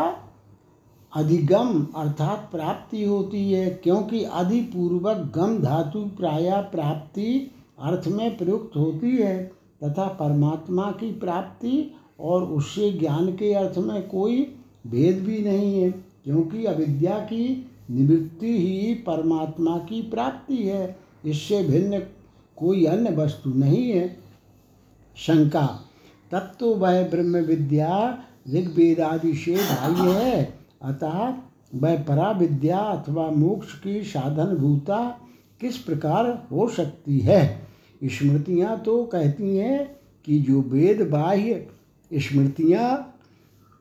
अधिगम 1.12 1.87
अर्थात 1.97 2.49
प्राप्ति 2.53 3.05
होती 3.05 3.51
है, 3.53 3.69
क्योंकि 3.83 4.23
अधिपूर्वक 4.25 5.17
गम 5.35 5.59
धातु 5.59 6.01
प्राय 6.17 6.51
प्राप्ति 6.73 7.51
अर्थ 7.81 8.09
में 8.09 8.37
प्रयुक्त 8.37 8.77
होती 8.77 9.17
है, 9.17 9.37
तथा 9.85 10.07
परमात्मा 10.21 10.90
की 10.90 11.11
प्राप्ति 11.12 11.90
और 12.21 12.45
उससे 12.53 12.90
ज्ञान 12.93 13.27
के 13.33 13.53
अर्थ 13.55 13.79
में 13.79 14.09
कोई 14.09 14.40
भेद 14.87 15.23
भी 15.25 15.38
नहीं 15.40 15.83
है, 15.83 15.90
क्योंकि 16.25 16.64
अविद्या 16.64 17.19
की 17.19 17.71
निवृत्ति 17.90 18.59
ही 18.59 18.94
परमात्मा 18.94 19.79
की 19.79 20.03
प्राप्ति 20.03 20.57
है। 20.57 20.97
इससे 21.27 21.62
भिन्न 21.62 21.99
कोई 22.57 22.85
अन्य 22.85 23.11
वस्तु 23.11 23.51
नहीं 23.51 23.90
है। 23.90 24.16
शंका 25.16 25.81
तत्व 26.31 26.66
वह 26.66 27.09
ब्रह्म 27.09 27.37
विद्या 27.37 28.18
ऋग्वेद 28.55 29.01
आदि 29.01 29.35
से 29.35 29.55
भाई 29.55 30.12
है। 30.12 30.59
अतः 30.83 31.35
वह 31.75 32.03
परा 32.03 32.31
विद्या 32.31 32.79
अथवा 32.79 33.31
मोक्ष 33.31 33.81
की 33.81 34.03
साधन 34.03 34.57
भूता 34.57 35.20
किस 35.61 35.79
प्रकार 35.79 36.49
हो 36.53 36.68
सकती 36.68 37.18
है? 37.18 37.66
स्मृतियाँ 38.05 38.81
तो 38.81 39.05
कहती 39.05 39.57
हैं 39.57 39.97
कि 40.25 40.40
जो 40.40 40.61
वेद 40.61 41.11
बाह्य 41.11 41.66
स्मृतियाँ 42.12 43.18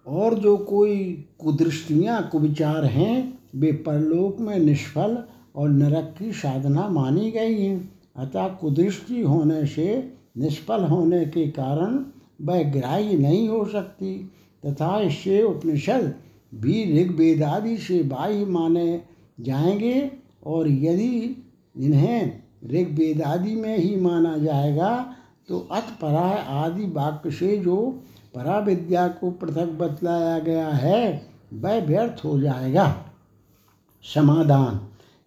और 0.07 0.33
जो 0.33 0.57
कोई 0.57 1.25
कुदृष्टियाँ, 1.39 2.29
कुविचार 2.31 2.85
हैं 2.85 3.32
वे 3.55 3.71
परलोक 3.71 4.39
में 4.39 4.59
निष्फल 4.59 5.23
और 5.55 5.69
नरक 5.69 6.15
की 6.19 6.31
साधना 6.31 6.87
मानी 6.89 7.31
गई 7.31 7.61
हैं। 7.61 7.91
अतः 8.15 8.47
कुदृष्टि 8.47 9.21
होने 9.21 9.65
से, 9.65 10.13
निष्फल 10.37 10.83
होने 10.83 11.25
के 11.25 11.47
कारण 11.47 12.05
वह 12.41 12.63
ग्राह्य 12.63 13.17
नहीं 13.17 13.49
हो 13.49 13.65
सकती। 13.65 14.31
तथा 14.65 14.99
इससे 14.99 15.43
उपनिषद 15.43 16.13
भी 16.55 17.03
ऋग्वेदादि 17.03 17.77
से 17.77 18.03
बाह्य 18.03 18.45
माने 18.45 19.01
जाएँगे 19.39 20.11
और 20.45 20.67
यदि 20.67 21.43
इन्हें 21.77 22.41
ऋग्वेदादि 22.65 23.55
में 23.55 23.77
ही 23.77 23.95
माना 23.95 24.37
जाएगा 24.37 25.15
तो 25.47 25.59
अतपरा 25.71 26.29
आदि 26.59 26.85
वाक्य 26.85 27.31
से 27.31 27.57
जो 27.57 28.03
पराविद्या 28.35 29.07
को 29.07 29.31
पृथक 29.31 29.65
बतलाया 29.65 30.39
गया 30.39 30.67
है, 30.67 31.25
वह 31.53 31.85
व्यर्थ 31.85 32.25
हो 32.25 32.39
जाएगा। 32.39 33.05
समाधान। 34.03 34.79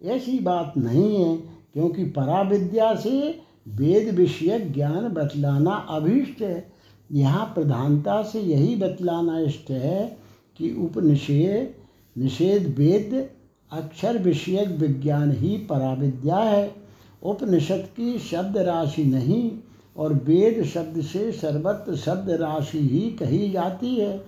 ऐसी 0.07 0.39
बात 0.39 0.73
नहीं 0.77 1.15
है, 1.15 1.37
क्योंकि 1.73 2.03
पराविद्या 2.05 2.95
से 2.95 3.39
वेद 3.67 4.15
विषय 4.15 4.59
ज्ञान 4.59 5.07
बतलाना 5.07 5.71
अभीष्ट 5.71 6.41
है। 6.41 6.71
यहाँ 7.11 7.45
प्रधानता 7.55 8.21
से 8.23 8.41
यही 8.41 8.75
बतलाना 8.75 9.39
इष्ट 9.39 9.71
है 9.71 10.17
कि 10.57 10.73
उपनिषेध 10.73 11.73
निषेध 12.21 12.75
वेद, 12.77 13.29
अक्षर 13.71 14.17
विषयक 14.17 14.67
विज्ञान 14.67 15.31
ही 15.31 15.57
पराविद्या 15.57 16.37
है। 16.37 16.75
उपनिषद 17.23 17.87
की 17.97 18.19
शब्द 18.19 18.57
राशि 18.57 19.03
नहीं, 19.03 19.51
और 19.97 20.13
वेद 20.13 20.65
शब्द 20.65 21.01
से 21.01 21.31
सर्वत्र 21.31 21.95
शब्द 21.95 22.29
राशि 22.29 22.79
ही 22.79 23.11
कही 23.11 23.49
जाती 23.49 23.95
है। 23.95 24.25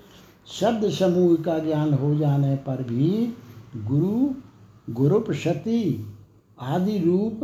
शब्द 0.59 0.89
समूह 0.89 1.35
का 1.35 1.59
ज्ञान 1.59 1.93
हो 1.93 2.15
जाने 2.15 2.55
पर 2.55 2.83
भी 2.83 3.33
गुरु, 3.75 4.33
गुरुपशति 4.93 6.13
आदि 6.61 6.97
रूप 6.97 7.39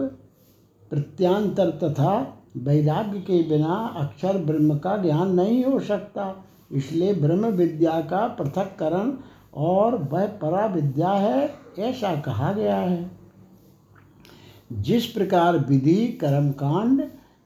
प्रत्यांतर 0.89 1.69
तथा 1.69 2.37
वैराग्य 2.57 3.19
के 3.19 3.49
बिना 3.49 3.75
अक्षर 3.97 4.37
ब्रह्म 4.37 4.77
का 4.77 4.97
ज्ञान 4.97 5.31
नहीं 5.31 5.65
हो 5.65 5.79
सकता। 5.79 6.45
इसलिए 6.71 7.13
ब्रह्म 7.13 7.45
विद्या 7.45 8.01
का 8.01 8.27
पृथककरण 8.27 9.13
और 9.53 9.95
वह 9.95 10.25
परा 10.25 10.65
विद्या 10.65 11.09
है, 11.09 11.53
ऐसा 11.79 12.15
कहा 12.15 12.53
गया 12.53 12.75
है। 12.75 13.11
जिस 14.73 15.05
प्रकार 15.05 15.57
विधि 15.57 16.07
कर्मकांड 16.07 17.01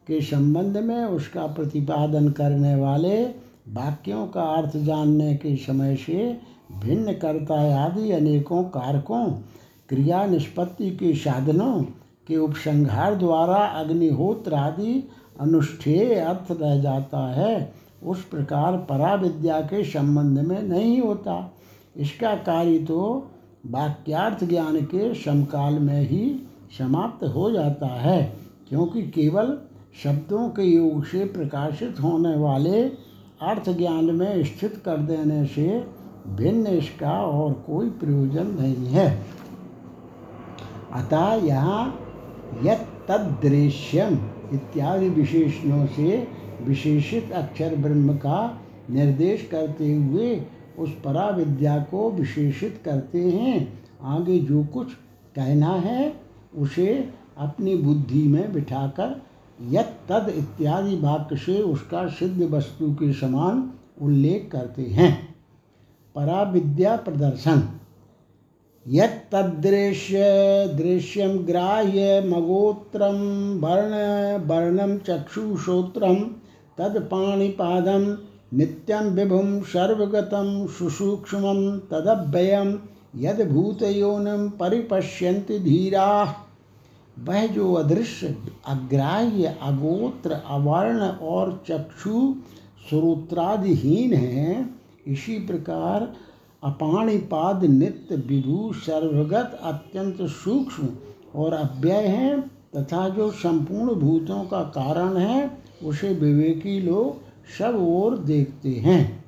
के 0.07 0.21
संबंध 0.21 0.77
में 0.77 1.05
उसका 1.05 1.47
प्रतिपादन 1.47 2.29
करने 2.29 2.75
वाले 2.75 3.25
वाक्यों 3.69 4.27
का 4.27 4.41
अर्थ 4.41 4.77
जानने 4.77 5.35
के 5.35 5.55
समय 5.55 5.95
से 5.95 6.39
भिन्न 6.69 7.13
कर्ता 7.13 7.55
आदि 7.85 8.11
अनेकों 8.11 8.63
कारकों, 8.63 9.25
क्रिया 9.89 10.25
निष्पत्ति 10.25 10.89
के 10.91 11.13
साधनों 11.13 11.81
के 12.27 12.37
उपसंहार 12.37 13.15
द्वारा 13.15 13.55
अग्निहोत्र 13.55 14.53
आदि 14.53 15.03
अनुष्ठेय 15.39 16.13
अर्थ 16.15 16.51
रह 16.51 16.79
जाता 16.81 17.27
है। 17.31 17.73
उस 18.03 18.23
प्रकार 18.23 18.77
पराविद्या 18.89 19.59
के 19.61 19.83
संबंध 19.83 20.39
में 20.39 20.61
नहीं 20.63 20.99
होता। 21.01 21.53
इसका 21.97 22.35
कार्य 22.35 22.79
तो 22.79 23.29
वाक्यार्थ 23.65 24.43
ज्ञान 24.43 24.81
के 24.85 25.13
समकाल 25.15 25.79
में 25.79 26.01
ही 26.01 26.47
समाप्त 26.77 27.23
हो 27.25 27.51
जाता 27.51 27.87
है, 27.87 28.21
क्योंकि 28.69 29.01
केवल 29.01 29.57
शब्दों 30.03 30.47
के 30.49 30.63
योग 30.63 31.05
से 31.05 31.25
प्रकाशित 31.25 31.99
होने 31.99 32.35
वाले 32.35 32.83
अर्थ 33.41 33.69
ज्ञान 33.69 34.05
में 34.05 34.43
स्थित 34.43 34.81
कर 34.85 34.97
देने 35.03 35.45
से 35.45 35.67
भिन्न 36.35 36.67
इसका 36.67 37.11
और 37.11 37.53
कोई 37.53 37.89
प्रयोजन 37.89 38.47
नहीं 38.47 38.87
है। 38.87 39.25
अतः 40.93 41.33
यहाँ 41.33 41.99
तदृश्यम 43.09 44.13
इत्यादि 44.53 45.09
विशेषणों 45.09 45.85
से 45.85 46.27
विशेषित 46.63 47.31
अक्षर 47.31 47.75
ब्रह्म 47.75 48.13
का 48.13 48.61
निर्देश 48.89 49.47
करते 49.51 49.93
हुए 49.93 50.43
उस 50.79 50.89
परा 51.05 51.29
विद्या 51.29 51.77
को 51.77 52.11
विशेषित 52.11 52.81
करते 52.85 53.29
हैं। 53.31 53.83
आगे 54.01 54.39
जो 54.39 54.63
कुछ 54.63 54.93
कहना 55.35 55.69
है, 55.69 56.13
उसे 56.57 57.09
अपनी 57.37 57.75
बुद्धि 57.75 58.23
में 58.23 58.53
बिठाकर 58.53 59.21
यत 59.61 59.99
तद 60.09 60.33
इत्यादि 60.37 60.95
वाक्य 60.95 61.35
से 61.35 61.61
उसका 61.61 62.07
सिद्ध 62.07 62.41
वस्तु 62.43 62.91
के 62.91 63.13
समान 63.13 63.71
उल्लेख 64.01 64.49
करते 64.51 64.81
हैं। 64.81 65.28
पराविद्या 66.15 66.95
प्रदर्शन। 66.95 67.63
यदृश्य 68.87 70.19
दृश्यम 70.77 71.29
ग्राह्य 71.29 72.21
मगोत्रम 72.21 73.17
वर्ण 73.59 73.93
वर्णम 74.47 74.97
चक्षुश्रोत्रम 74.97 76.15
तत्पाणिपादम 76.77 78.17
नित्यम 78.57 79.03
विभुम 79.03 79.61
सर्वगतम 79.61 80.67
सुसूक्ष्म 80.67 81.77
तदव्ययम 81.91 82.79
यद 83.15 83.49
भूतयोनिम 83.51 84.49
परिपश्यन्ति 84.49 85.59
धीरा। 85.59 86.35
वह 87.19 87.47
जो 87.47 87.73
अदृश्य, 87.73 88.35
अग्राह्य, 88.67 89.57
अगोत्र, 89.61 90.31
अवर्ण 90.31 90.99
और 91.01 91.63
चक्षु 91.67 92.35
श्रोत्रादिहीन 92.89 94.13
है 94.13 94.78
इसी 95.09 95.37
प्रकार 95.39 96.13
अपाणिपाद 96.63 97.63
नित्य 97.63 98.15
विभू 98.15 98.73
सर्वगत 98.73 99.59
अत्यंत 99.63 100.21
सूक्ष्म 100.21 100.87
और 101.35 101.53
अव्यय 101.53 102.07
है 102.07 102.39
तथा 102.75 103.07
जो 103.09 103.29
संपूर्ण 103.31 103.93
भूतों 103.95 104.43
का 104.43 104.61
कारण 104.63 105.17
है, 105.17 105.51
उसे 105.83 106.13
विवेकी 106.13 106.79
लोग 106.79 107.21
सब 107.57 107.75
ओर 107.75 108.17
देखते 108.17 108.69
हैं। 108.69 109.23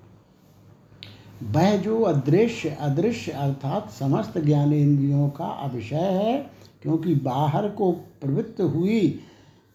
वह 1.44 1.76
जो 1.78 2.02
अदृश्य 2.02 2.78
अदृश्य 2.82 3.32
अर्थात 3.32 3.89
समस्त 3.89 4.38
ज्ञानेन्द्रियों 4.38 5.30
का 5.30 5.46
अभिषय 5.46 5.96
है, 5.96 6.38
क्योंकि 6.82 7.15
बाहर 7.15 7.70
को 7.70 7.91
प्रवृत्त 7.91 8.62
हुई 8.62 9.20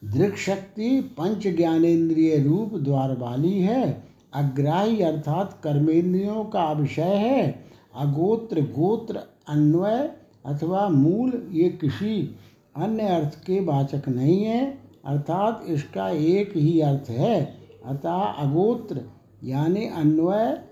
दृक् 0.05 0.37
शक्ति 0.37 1.01
पंच 1.19 1.47
ज्ञानेन्द्रिय 1.47 2.39
रूप 2.39 2.75
द्वार 2.75 3.17
वाली 3.19 3.59
है 3.61 4.07
अग्राही 4.37 5.01
अर्थात 5.01 5.61
कर्मेंद्रियों 5.65 6.45
का 6.45 6.73
विषय 6.73 7.15
है। 7.15 7.65
अगोत्र, 7.97 8.61
गोत्र, 8.61 9.21
अन्वय 9.49 10.13
अथवा 10.47 10.89
मूल, 10.89 11.49
ये 11.53 11.69
किसी 11.69 12.37
अन्य 12.77 13.03
अर्थ 13.03 13.39
के 13.47 13.61
वाचक 13.61 14.09
नहीं 14.09 14.45
है, 14.45 14.79
अर्थात 15.05 15.65
इसका 15.67 16.09
एक 16.09 16.57
ही 16.57 16.81
अर्थ 16.81 17.11
है। 17.11 17.55
अतः 17.87 18.11
अगोत्र 18.11 19.01
यानी 19.45 19.89
अन्वय 19.89 20.63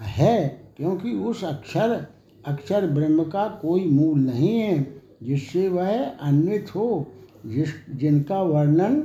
है, 0.00 0.48
क्योंकि 0.76 1.12
उस 1.12 1.44
अक्षर 1.44 2.06
अक्षर 2.46 2.86
ब्रह्म 2.86 3.24
का 3.24 3.48
कोई 3.62 3.84
मूल 3.84 4.18
नहीं 4.18 4.60
है, 4.60 5.02
जिससे 5.22 5.68
वह 5.68 6.10
अन्वित 6.10 6.74
हो, 6.76 7.06
जिस, 7.46 7.68
जिनका 7.96 8.42
वर्णन 8.42 9.00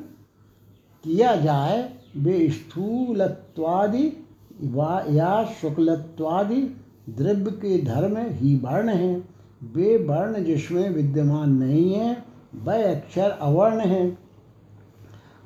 किया 1.03 1.35
जाए 1.35 2.02
वे 2.17 2.49
स्थूलत्वादि 2.49 4.07
या 5.17 5.45
शुक्लत्वादि 5.61 6.77
द्रव्य 7.09 7.51
के 7.51 7.81
धर्म 7.81 8.17
ही 8.17 8.55
वर्ण 8.55 8.89
हैं। 8.89 9.29
वे 9.75 9.97
वर्ण 9.97 10.43
जिसमें 10.43 10.89
विद्यमान 10.89 11.51
नहीं 11.51 11.93
है 11.93 12.23
वह 12.55 12.91
अक्षर 12.91 13.29
अवर्ण 13.29 13.79
है। 13.79 14.17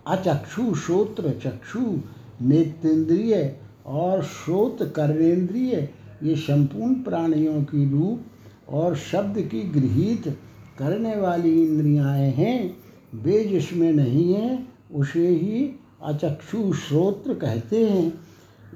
अचक्षु, 0.08 0.76
श्रोत्र, 0.76 1.34
चक्षु 1.44 2.00
नेत्रेंद्रिय 2.42 3.56
और 3.86 4.24
श्रोत 4.24 4.94
कर्णेंद्रिय 4.96 5.90
ये 6.24 6.36
संपूर्ण 6.36 6.94
प्राणियों 6.94 7.64
की 7.64 7.90
रूप 7.92 8.22
और 8.70 8.96
शब्द 8.96 9.42
की 9.42 9.62
गृहित 9.62 10.38
करने 10.80 11.16
वाली 11.16 11.64
इंद्रियाएँ 11.64 12.32
हैं। 12.32 12.78
वे 13.16 13.44
जिसमें 13.44 13.94
नहीं 13.94 14.34
हैं, 14.34 14.74
उसे 14.96 15.28
ही 15.28 15.80
अचक्षु 16.04 16.74
श्रोत्र 16.74 17.34
कहते 17.34 17.90
हैं। 17.90 18.22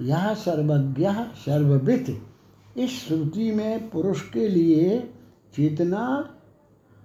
यह 0.01 0.33
सर्वज्ञ 0.33 1.09
सर्ववित। 1.35 2.21
इस 2.77 3.07
श्रुति 3.07 3.51
में 3.51 3.89
पुरुष 3.89 4.29
के 4.29 4.47
लिए 4.47 4.99
चेतना 5.55 6.29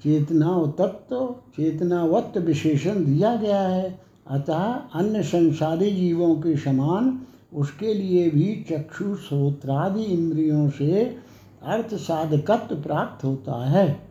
चेतना 0.02 0.72
तत्व 0.79 1.35
चेतनावत्त 1.57 2.38
विशेषण 2.38 3.05
दिया 3.05 3.37
गया 3.37 3.62
है। 3.62 4.00
अतः 4.26 4.62
अन्य 4.94 5.22
संसारी 5.22 5.90
जीवों 5.90 6.35
के 6.35 6.57
समान 6.57 7.26
उसके 7.55 7.94
लिए 7.94 8.31
भी 8.31 8.66
चक्षु 8.70 9.16
श्रोत्रादि 9.16 10.02
इंद्रियों 10.02 10.70
से 10.70 11.16
अर्थ 11.62 11.94
साधकत्व 11.94 12.76
प्राप्त 12.76 13.24
होता 13.24 13.66
है। 13.66 14.09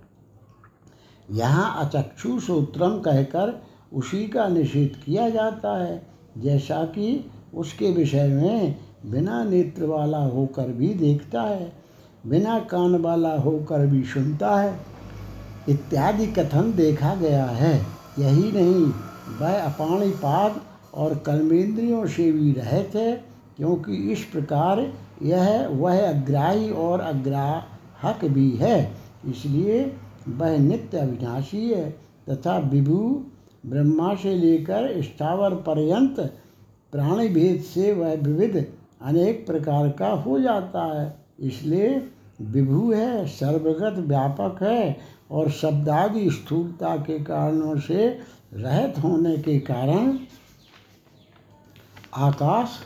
यहाँ 1.31 1.85
अचक्षु 1.85 2.39
श्रोत्रम 2.39 2.99
कहकर 2.99 3.63
उसी 3.95 4.27
का 4.27 4.47
निषेध 4.47 4.95
किया 5.05 5.29
जाता 5.29 5.83
है, 5.83 6.01
जैसा 6.37 6.83
कि 6.83 7.31
उसके 7.53 7.91
विषय 7.91 8.27
में 8.27 8.75
बिना 9.05 9.43
नेत्र 9.43 9.85
वाला 9.85 10.17
होकर 10.17 10.67
भी 10.67 10.87
देखता 10.87 11.41
है, 11.41 11.73
बिना 12.27 12.59
कान 12.59 12.95
वाला 12.95 13.33
होकर 13.35 13.87
भी 13.87 14.03
सुनता 14.03 14.61
है। 14.61 14.79
इत्यादि 15.69 16.27
कथन 16.27 16.73
देखा 16.75 17.15
गया 17.15 17.45
है। 17.45 17.85
यही 18.19 18.51
नहीं, 18.51 18.85
वह 19.41 19.61
अपाणिपाद 19.61 20.61
और 20.93 21.15
कर्मेंद्रियों 21.15 22.07
से 22.07 22.31
भी 22.31 22.51
रहे 22.51 22.83
थे, 22.83 23.11
क्योंकि 23.57 23.95
इस 24.11 24.23
प्रकार 24.23 24.93
यह 25.23 25.67
वह 25.67 26.09
अग्राही 26.09 26.69
और 26.69 26.99
अग्राहक 26.99 28.25
भी 28.25 28.51
है। 28.51 28.91
इसलिए 29.27 29.95
वह 30.29 30.57
नित्य 30.57 30.97
अविनाशी 30.97 31.69
है 31.69 31.89
तथा 32.29 32.57
विभु 32.57 33.23
ब्रह्मा 33.65 34.13
से 34.15 34.35
लेकर 34.35 35.01
स्थावर 35.01 35.55
पर्यंत 35.55 36.19
प्राणी 36.91 37.27
भेद 37.29 37.61
से 37.61 37.91
वह 37.93 38.13
विविध 38.13 38.65
अनेक 39.01 39.45
प्रकार 39.47 39.89
का 39.89 40.07
हो 40.07 40.39
जाता 40.39 40.83
है। 41.01 41.15
इसलिए 41.39 42.07
विभु 42.41 42.91
है, 42.91 43.27
सर्वगत 43.27 43.99
व्यापक 43.99 44.63
है 44.63 44.97
और 45.31 45.49
शब्दादि 45.51 46.29
स्थूलता 46.29 46.95
के 46.97 47.19
कारणों 47.19 47.79
से 47.79 48.07
रहित 48.53 48.97
होने 49.03 49.37
के 49.37 49.59
कारण 49.59 50.17
आकाश 52.13 52.77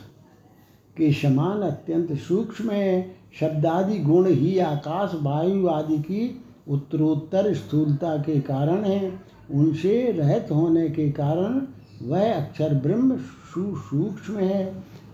के 0.97 1.11
समान 1.13 1.61
अत्यंत 1.61 2.13
सूक्ष्म 2.13 2.71
है। 2.71 3.15
शब्दादि 3.39 3.97
गुण 3.99 4.27
ही 4.27 4.57
आकाश, 4.59 5.11
वायु 5.15 5.67
आदि 5.67 5.97
की 5.97 6.45
उत्तरोत्तर 6.67 7.53
स्थूलता 7.53 8.17
के 8.17 8.39
कारण 8.41 8.83
है। 8.83 9.29
उनसे 9.51 10.11
रहित 10.11 10.51
होने 10.51 10.89
के 10.89 11.09
कारण 11.11 11.61
वह 12.01 12.33
अक्षर 12.33 12.73
ब्रह्म 12.73 13.17
सूक्ष्म 13.53 14.37
है 14.37 14.65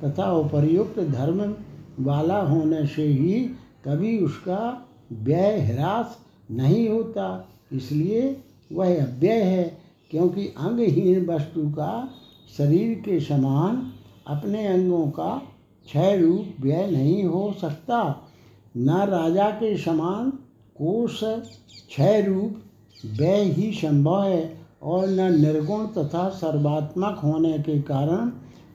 तथा 0.03 0.31
उपर्युक्त 0.31 0.99
धर्म 0.99 1.53
वाला 1.99 2.39
होने 2.41 2.85
से 2.85 3.03
ही 3.03 3.39
कभी 3.85 4.17
उसका 4.19 4.87
व्यय 5.13 5.59
ह्रास 5.59 6.17
नहीं 6.51 6.87
होता। 6.89 7.47
इसलिए 7.73 8.41
वह 8.71 9.03
अव्यय 9.03 9.41
है, 9.41 9.77
क्योंकि 10.11 10.45
अंगहीन 10.47 11.25
वस्तु 11.25 11.69
का 11.69 12.09
शरीर 12.57 12.93
के 13.05 13.19
समान 13.19 13.91
अपने 14.27 14.67
अंगों 14.67 15.07
का 15.07 15.35
क्षय 15.85 16.17
रूप 16.17 16.61
व्यय 16.61 16.87
नहीं 16.91 17.23
हो 17.23 17.53
सकता। 17.61 17.99
न 18.77 19.05
राजा 19.09 19.49
के 19.49 19.75
समान 19.77 20.29
कोष 20.77 21.19
क्षय 21.23 22.21
रूप 22.21 22.61
व्यय 23.11 23.43
ही 23.43 23.71
संभव 23.71 24.23
है 24.23 24.59
और 24.83 25.07
न 25.09 25.31
निर्गुण 25.41 25.85
तथा 25.87 26.27
सर्वात्मक 26.29 27.19
होने 27.23 27.57
के 27.59 27.79
कारण 27.81 28.31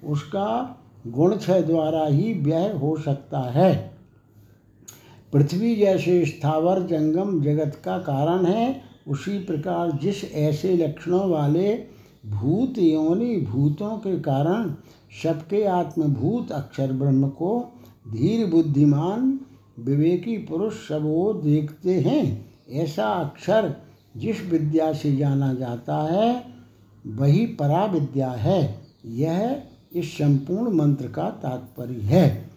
उसका 0.09 0.77
गुण 1.07 1.37
क्षय 1.37 1.63
द्वारा 1.63 2.07
ही 2.07 2.33
व्यय 2.35 2.73
हो 2.73 2.97
सकता 2.97 3.41
है। 3.51 3.73
पृथ्वी 5.33 5.75
जैसे 5.77 6.25
स्थावर 6.27 6.83
जंगम 6.83 7.41
जगत 7.43 7.81
का 7.85 7.99
कारण 7.99 8.45
है। 8.47 8.83
उसी 9.09 9.39
प्रकार 9.39 9.91
जिस 9.93 10.25
ऐसे 10.33 10.77
लक्षणों 10.77 11.29
वाले 11.31 11.73
भूत 12.27 12.79
योनि 12.79 13.37
भूतों 13.41 13.97
के 13.99 14.19
कारण 14.21 14.75
सबके 15.23 15.65
आत्मभूत 15.65 16.53
अक्षर 16.53 16.93
ब्रह्म 16.93 17.29
को 17.29 17.61
धीर 18.09 18.47
बुद्धिमान 18.47 19.39
विवेकी 19.79 20.37
पुरुष 20.39 20.75
सब 20.89 21.03
वो 21.03 21.33
देखते 21.35 21.95
हैं, 22.01 22.51
ऐसा 22.73 23.05
अक्षर 23.05 23.75
जिस 24.17 24.51
विद्या 24.51 24.93
से 24.93 25.17
जाना 25.17 25.55
जाता 25.55 25.97
है, 25.97 26.45
वही 27.07 27.47
परा 27.47 27.85
विद्या 27.85 28.31
है। 28.31 28.81
यह 29.07 29.63
इस 29.93 30.15
संपूर्ण 30.15 30.73
मंत्र 30.73 31.09
का 31.09 31.31
तात्पर्य 31.31 32.01
है। 32.01 32.51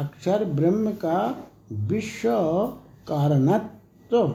अक्षर 0.00 0.44
ब्रह्म 0.44 0.90
का 0.90 1.48
विश्व 1.72 2.30
कारणत्व 3.08 4.28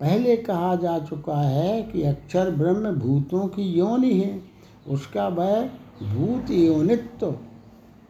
पहले 0.00 0.36
कहा 0.36 0.76
जा 0.76 0.98
चुका 0.98 1.40
है 1.40 1.82
कि 1.82 2.02
अक्षर 2.02 2.50
ब्रह्म 2.50 2.92
भूतों 2.92 3.48
की 3.48 3.62
योनि 3.62 4.20
है। 4.20 4.40
उसका 4.88 5.28
वह 5.28 5.66
भूत 6.02 6.50
योनित्व 6.50 7.30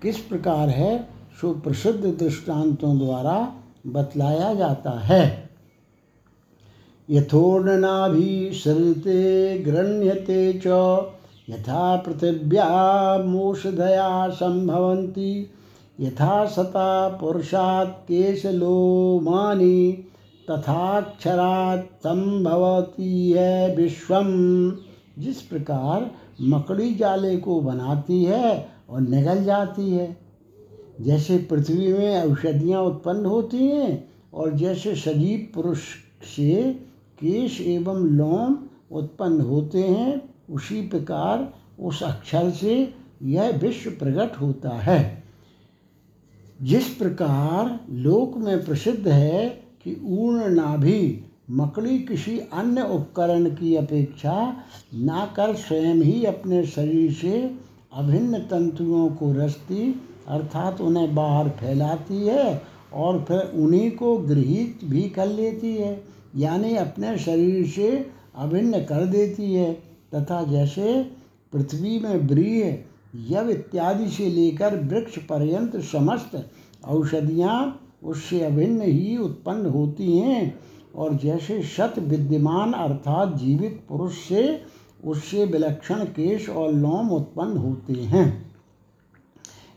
किस 0.03 0.19
प्रकार 0.19 0.69
है, 0.69 1.09
सुप्रसिद्ध 1.41 2.19
दृष्टांतों 2.19 2.99
द्वारा 2.99 3.57
बतलाया 3.87 4.55
जाता 4.55 4.91
है। 4.91 5.46
यथोर्णनाभिसृते 7.11 9.59
गृह्यते 9.59 10.53
च 10.53 10.67
यथा 11.51 11.97
पृथिव्यामोषधया 11.97 14.29
सम्भवन्ति। 14.29 15.51
यथा 16.01 16.47
सता 16.47 17.09
पुरुषात् 17.09 17.89
केशलोमानि 17.89 20.05
तथाक्षरात् 20.51 21.83
संभवती 21.83 23.33
है 23.33 23.77
विश्वम। 23.77 24.27
जिस 25.19 25.43
प्रकार 25.43 26.11
मकड़ी 26.43 26.95
जाले 26.95 27.37
को 27.37 27.61
बनाती 27.61 28.25
है 28.25 28.69
और 28.91 29.01
निगल 29.01 29.45
जाती 29.45 29.91
है, 29.91 30.17
जैसे 31.01 31.39
पृथ्वी 31.39 31.93
में 31.93 32.23
औषधियाँ 32.23 32.83
उत्पन्न 32.83 33.27
होती 33.27 33.59
हैं 33.59 34.09
और 34.35 34.53
जैसे 34.53 34.95
सजीव 34.95 35.49
पुरुष 35.55 35.79
से 36.37 36.86
केश 37.21 37.61
एवं 37.61 38.07
लोम 38.09 38.57
उत्पन्न 38.93 39.41
होते 39.41 39.83
हैं, 39.83 40.23
उसी 40.51 40.81
प्रकार 40.83 41.53
उस 41.81 42.03
अक्षर 42.03 42.51
से 42.51 42.95
यह 43.23 43.51
विश्व 43.51 43.91
प्रकट 43.91 44.41
होता 44.41 44.71
है। 44.71 45.25
जिस 46.63 46.89
प्रकार 46.89 47.81
लोक 47.91 48.37
में 48.37 48.65
प्रसिद्ध 48.65 49.09
है 49.09 49.49
कि 49.85 49.97
ऊर्ण 50.07 50.55
नाभि 50.55 51.25
मकड़ी 51.51 51.99
किसी 51.99 52.39
अन्य 52.39 52.83
उपकरण 52.83 53.51
की 53.51 53.75
अपेक्षा 53.77 54.57
ना 54.95 55.27
कर 55.37 55.55
स्वयं 55.55 56.03
ही 56.03 56.25
अपने 56.25 56.67
शरीर 56.67 57.13
से 57.13 57.55
अभिन्न 57.93 58.39
तंतुओं 58.39 59.09
को 59.11 59.33
रचती 59.33 60.01
अर्थात 60.29 60.81
उन्हें 60.81 61.15
बाहर 61.15 61.49
फैलाती 61.49 62.27
है 62.27 62.63
और 62.95 63.25
फिर 63.29 63.53
उन्हीं 63.55 63.91
को 63.91 64.17
गृहित 64.19 64.81
भी 64.85 65.03
कर 65.03 65.27
लेती 65.27 65.75
है। 65.75 66.16
यानी 66.37 66.77
अपने 66.77 67.19
शरीर 67.19 67.67
से 67.67 68.11
अभिन्न 68.35 68.79
कर 68.79 69.07
देती 69.07 69.55
है, 69.55 69.73
तथा 70.15 70.43
जैसे 70.43 71.11
पृथ्वी 71.53 71.99
में 71.99 72.27
ब्रीह, 72.27 72.79
यव 73.29 73.51
इत्यादि 73.51 74.09
से 74.09 74.27
लेकर 74.27 74.77
वृक्ष 74.77 75.19
पर्यंत 75.19 75.77
समस्त 75.77 76.51
औषधियाँ 76.85 77.83
उससे 78.05 78.41
अभिन्न 78.41 78.81
ही 78.81 79.17
उत्पन्न 79.17 79.67
होती 79.67 80.19
हैं। 80.19 80.59
और 80.95 81.15
जैसे 81.15 81.63
शत 81.63 81.95
विद्यमान 81.99 82.73
अर्थात 82.73 83.37
जीवित 83.37 83.83
पुरुष 83.89 84.13
से 84.19 84.63
उससे 85.05 85.45
विलक्षण 85.45 86.05
केश 86.05 86.49
और 86.49 86.73
लोम 86.73 87.11
उत्पन्न 87.11 87.57
होते 87.57 87.93
हैं। 87.93 88.53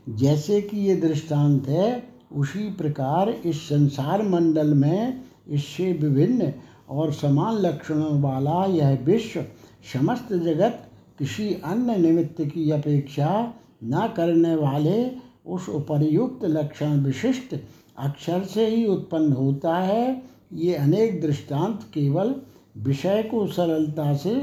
जैसे 0.08 0.62
कि 0.62 0.76
ये 0.76 0.96
दृष्टांत 0.96 1.68
है, 1.68 2.08
उसी 2.36 2.70
प्रकार 2.70 3.28
इस 3.28 3.68
संसार 3.68 4.22
मंडल 4.22 4.74
में 4.74 5.20
इससे 5.50 5.92
विभिन्न 5.92 6.52
और 6.88 7.12
समान 7.12 7.56
लक्षणों 7.56 8.20
वाला 8.22 8.64
यह 8.66 8.98
विश्व 9.04 9.44
समस्त 9.92 10.32
जगत 10.32 10.86
किसी 11.18 11.54
अन्य 11.54 11.96
निमित्त 11.96 12.40
की 12.40 12.70
अपेक्षा 12.70 13.54
न 13.84 14.12
करने 14.16 14.54
वाले 14.54 15.10
उस 15.46 15.68
उपर्युक्त 15.68 16.44
लक्षण 16.44 17.00
विशिष्ट 17.00 17.54
अक्षर 17.98 18.44
से 18.44 18.66
ही 18.66 18.86
उत्पन्न 18.86 19.32
होता 19.32 19.76
है। 19.76 20.22
ये 20.52 20.74
अनेक 20.74 21.20
दृष्टांत 21.22 21.82
केवल 21.94 22.34
विषय 22.76 23.22
को 23.22 23.46
सरलता 23.46 24.14
से 24.16 24.34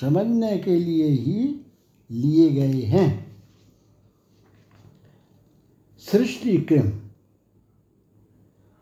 समझने 0.00 0.56
के 0.58 0.78
लिए 0.78 1.08
ही 1.08 1.60
लिए 2.10 2.48
गए 2.50 2.82
हैं। 2.82 3.36
सृष्टि 6.02 6.56
क्रम 6.58 6.90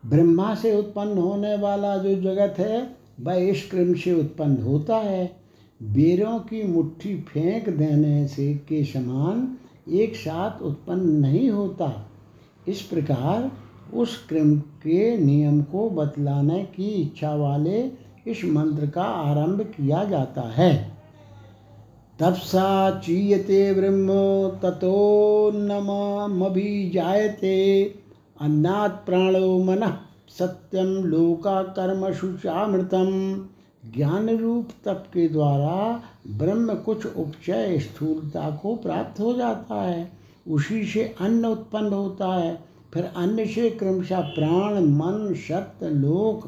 ब्रह्मा 0.05 0.55
से 0.55 0.75
उत्पन्न 0.75 1.17
होने 1.17 1.55
वाला 1.55 1.97
जो 1.97 2.15
जगत 2.15 2.55
है, 2.59 2.95
वह 3.21 3.33
इस 3.33 3.69
क्रम 3.71 3.93
से 3.93 4.13
उत्पन्न 4.13 4.61
होता 4.61 4.97
है। 4.97 5.35
बेरों 5.83 6.39
की 6.39 6.67
मुट्ठी 6.67 7.15
फेंक 7.15 7.69
देने 7.69 8.27
से 8.27 8.53
के 8.53 8.83
समान 8.83 9.57
एक 9.93 10.15
साथ 10.15 10.61
उत्पन्न 10.61 11.09
नहीं 11.09 11.49
होता। 11.49 12.09
इस 12.67 12.81
प्रकार 12.81 13.51
उस 13.93 14.25
क्रम 14.27 14.59
के 14.59 15.17
नियम 15.17 15.61
को 15.61 15.89
बतलाने 15.89 16.63
की 16.63 16.87
इच्छा 16.87 17.35
वाले 17.35 17.81
इस 18.27 18.45
मंत्र 18.45 18.87
का 18.87 19.03
आरंभ 19.03 19.61
किया 19.61 20.03
जाता 20.03 20.41
है। 20.41 20.91
तपसा 22.19 22.99
चीयते 22.99 23.73
ब्रह्म 23.73 24.07
ततो 24.61 25.51
जायते 26.93 27.83
अन्नात् 28.43 29.05
प्राणो 29.05 29.63
मन 29.63 29.97
सत्यम 30.39 30.87
लोका 30.87 31.63
कर्म 31.63 32.11
शुचामृतम 32.11 33.35
ज्ञान 33.95 34.37
रूप 34.37 34.69
तप 34.85 35.03
के 35.13 35.29
द्वारा 35.29 36.03
ब्रह्म 36.27 36.73
कुछ 36.73 37.05
उपचय 37.05 37.79
स्थूलता 37.79 38.49
को 38.49 38.75
प्राप्त 38.75 39.19
हो 39.19 39.33
जाता 39.33 39.81
है। 39.81 40.11
उसी 40.49 40.85
से 40.85 41.15
अन्न 41.21 41.45
उत्पन्न 41.45 41.93
होता 41.93 42.27
है। 42.27 42.63
फिर 42.93 43.11
अन्न 43.17 43.45
से 43.45 43.69
क्रमशः 43.69 44.19
प्राण, 44.19 44.73
मन 44.73 45.33
सत्य 45.33 45.89
लोक, 45.89 46.47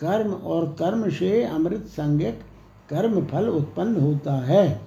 कर्म 0.00 0.32
और 0.32 0.76
कर्म 0.78 1.10
से 1.10 1.44
अमृत 1.44 1.84
संज्ञक 1.86 2.40
कर्म 2.90 3.26
फल 3.26 3.48
उत्पन्न 3.48 3.96
होता 3.96 4.34
है। 4.34 4.80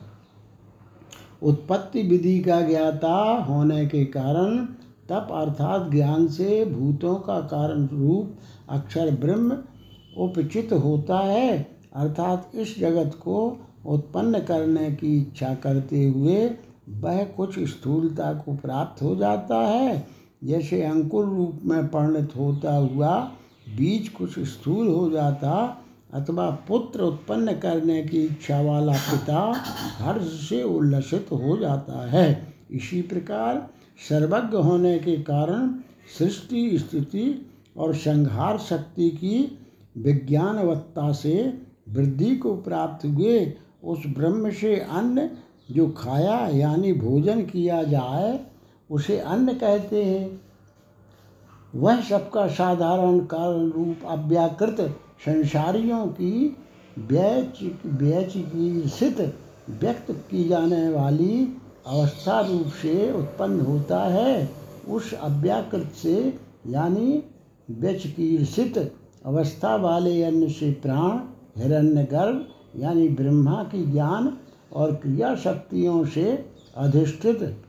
उत्पत्ति 1.43 2.03
विधि 2.03 2.39
का 2.39 2.61
ज्ञाता 2.61 3.45
होने 3.49 3.85
के 3.85 4.05
कारण 4.05 4.67
तप 5.09 5.27
अर्थात 5.31 5.89
ज्ञान 5.91 6.27
से 6.27 6.63
भूतों 6.65 7.15
का 7.15 7.39
कारण 7.47 7.87
रूप 7.87 8.37
अक्षर 8.69 9.11
ब्रह्म 9.15 9.57
उपचित 10.17 10.73
होता 10.73 11.19
है। 11.19 11.57
अर्थात 11.95 12.51
इस 12.55 12.77
जगत 12.79 13.19
को 13.23 13.37
उत्पन्न 13.85 14.39
करने 14.39 14.89
की 14.91 15.17
इच्छा 15.17 15.53
करते 15.55 16.03
हुए 16.07 16.49
वह 17.01 17.23
कुछ 17.37 17.59
स्थूलता 17.59 18.33
को 18.33 18.55
प्राप्त 18.55 19.01
हो 19.01 19.15
जाता 19.15 19.57
है। 19.57 20.05
जैसे 20.43 20.81
अंकुर 20.83 21.25
रूप 21.25 21.61
में 21.65 21.87
परिणत 21.87 22.33
होता 22.37 22.75
हुआ 22.75 23.17
बीज 23.77 24.09
कुछ 24.09 24.39
स्थूल 24.39 24.87
हो 24.87 25.09
जाता 25.09 25.53
अथवा 26.13 26.49
पुत्र 26.67 27.01
उत्पन्न 27.01 27.53
करने 27.53 28.01
की 28.03 28.23
इच्छा 28.23 28.61
वाला 28.61 28.93
पिता 29.05 29.39
हर्ष 29.97 30.27
से 30.49 30.61
उल्लसित 30.63 31.27
हो 31.31 31.57
जाता 31.57 32.07
है। 32.09 32.27
इसी 32.71 33.01
प्रकार 33.01 33.67
सर्वज्ञ 33.99 34.57
होने 34.57 34.99
के 34.99 35.15
कारण 35.17 35.69
सृष्टि, 36.17 36.77
स्थिति 36.79 37.45
और 37.77 37.95
संहार 37.95 38.57
शक्ति 38.57 39.09
की 39.09 39.57
विज्ञानवत्ता 39.97 41.11
से 41.11 41.61
वृद्धि 41.89 42.35
को 42.35 42.55
प्राप्त 42.55 43.05
हुए 43.05 43.53
उस 43.83 44.03
ब्रह्म 44.07 44.51
से 44.51 44.75
अन्न 44.79 45.29
जो 45.71 45.87
खाया 45.89 46.47
यानी 46.47 46.93
भोजन 46.93 47.41
किया 47.41 47.83
जाए, 47.83 48.39
उसे 48.91 49.17
अन्न 49.17 49.53
कहते 49.53 50.03
हैं। 50.03 50.41
वह 51.75 52.01
सबका 52.01 52.47
साधारण 52.47 53.19
कारण 53.19 53.69
रूप 53.69 54.05
अव्याकृत 54.05 54.81
संसारियों 55.25 56.07
की 56.07 56.57
व्यचिकित्सित 57.97 59.19
व्यक्त 59.69 60.11
की 60.11 60.43
जाने 60.49 60.89
वाली 60.89 61.57
अवस्था 61.87 62.39
रूप 62.41 62.67
से 62.67 63.11
उत्पन्न 63.13 63.61
होता 63.61 64.03
है। 64.03 64.49
उस 64.89 65.13
अव्याकृत 65.13 65.91
से, 65.95 66.39
यानी 66.67 67.23
व्यचिकित्सित 67.71 68.77
अवस्था 69.25 69.75
वाले 69.75 70.23
अन्न 70.23 70.49
से 70.49 70.71
प्राण, 70.71 71.19
हिरण्यगर्भ, 71.61 72.47
यानी 72.75 73.07
ब्रह्मा 73.09 73.63
की 73.63 73.85
ज्ञान 73.85 74.37
और 74.73 74.95
क्रिया 74.95 75.35
शक्तियों 75.35 76.05
से 76.05 76.45
अधिष्ठित 76.77 77.63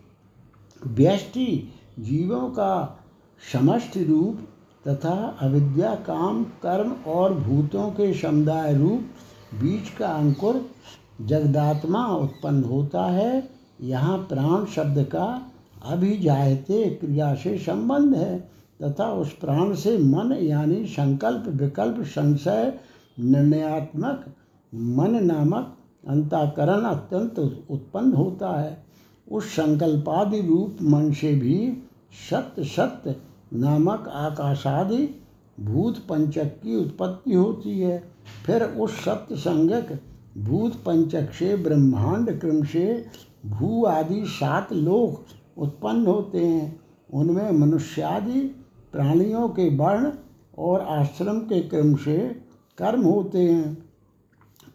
व्यष्टि 0.86 1.72
जीवों 1.98 2.50
का 2.50 2.98
समष्टि 3.52 4.04
रूप 4.04 4.38
तथा 4.88 5.38
अविद्या, 5.40 5.94
काम, 5.94 6.44
कर्म 6.44 6.92
और 7.06 7.34
भूतों 7.34 7.90
के 7.90 8.12
समुदाय 8.14 8.74
रूप 8.74 9.02
बीज 9.54 9.90
का 9.90 10.08
अंकुर 10.08 10.70
जगदात्मा 11.20 12.06
उत्पन्न 12.06 12.64
होता 12.64 13.04
है। 13.04 13.57
यहाँ 13.80 14.18
प्राण 14.18 14.64
शब्द 14.64 15.02
का 15.04 15.52
अभिजायते 15.84 16.90
क्रिया 16.90 17.34
से 17.34 17.58
संबंध 17.58 18.14
है, 18.14 18.38
तथा 18.82 19.12
उस 19.12 19.32
प्राण 19.32 19.74
से 19.74 19.98
मन 19.98 20.32
यानी 20.32 20.84
संकल्प, 20.86 21.44
विकल्प, 21.46 22.02
संशय, 22.02 22.72
निर्णयात्मक, 23.20 24.24
मन 24.74 25.24
नामक 25.24 25.76
अंताकरण 26.08 26.80
अत्यंत 26.80 27.38
उत्पन्न 27.70 28.12
होता 28.12 28.60
है। 28.60 28.84
उस 29.32 29.44
संकल्पादि 29.44 30.40
रूप 30.40 30.78
मन 30.82 31.12
से 31.12 31.34
भी 31.34 31.82
सत्य 32.30 32.64
सत्य 32.64 33.16
नामक 33.54 34.08
आकाशादि 34.08 35.08
भूत 35.60 35.98
पंचक 35.98 36.44
की 36.44 36.76
उत्पत्ति 36.76 37.34
होती 37.34 37.78
है। 37.80 38.02
फिर 38.46 38.62
उस 38.62 39.04
सत्य 39.04 39.36
संज्ञक 39.36 40.00
भूत 40.38 40.74
पंचक 40.74 41.32
से 41.32 41.56
ब्रह्मांड 41.56 42.40
क्रम 42.40 42.64
से 42.64 43.06
भू 43.46 43.84
आदि 43.84 44.22
सात 44.26 44.72
लोक 44.72 45.24
उत्पन्न 45.58 46.06
होते 46.06 46.38
हैं। 46.38 46.80
उनमें 47.14 47.50
मनुष्यादि, 47.50 48.40
प्राणियों 48.92 49.48
के 49.48 49.76
वर्ण 49.76 50.12
और 50.58 50.80
आश्रम 50.80 51.38
के 51.38 51.60
क्रम 51.60 51.96
से 51.96 52.18
कर्म 52.78 53.02
होते 53.02 53.38
हैं 53.38 53.74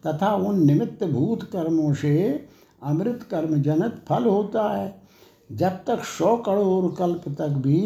तथा 0.06 0.34
उन 0.34 0.66
निमित्त 0.66 1.04
भूत 1.04 1.42
कर्मों 1.42 1.94
से 1.94 2.46
अमृत 2.82 3.22
कर्म 3.22 3.62
जनक 3.62 4.02
फल 4.08 4.24
होता 4.24 4.76
है। 4.76 5.02
जब 5.52 5.68
तक 5.68 6.04
सौ 6.04 6.36
करोड़ 6.36 6.94
कल्प 6.94 7.28
तक 7.28 7.48
भी 7.48 7.80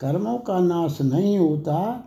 कर्मों 0.00 0.38
का 0.38 0.60
नाश 0.60 1.02
नहीं 1.02 1.38
होता, 1.38 2.04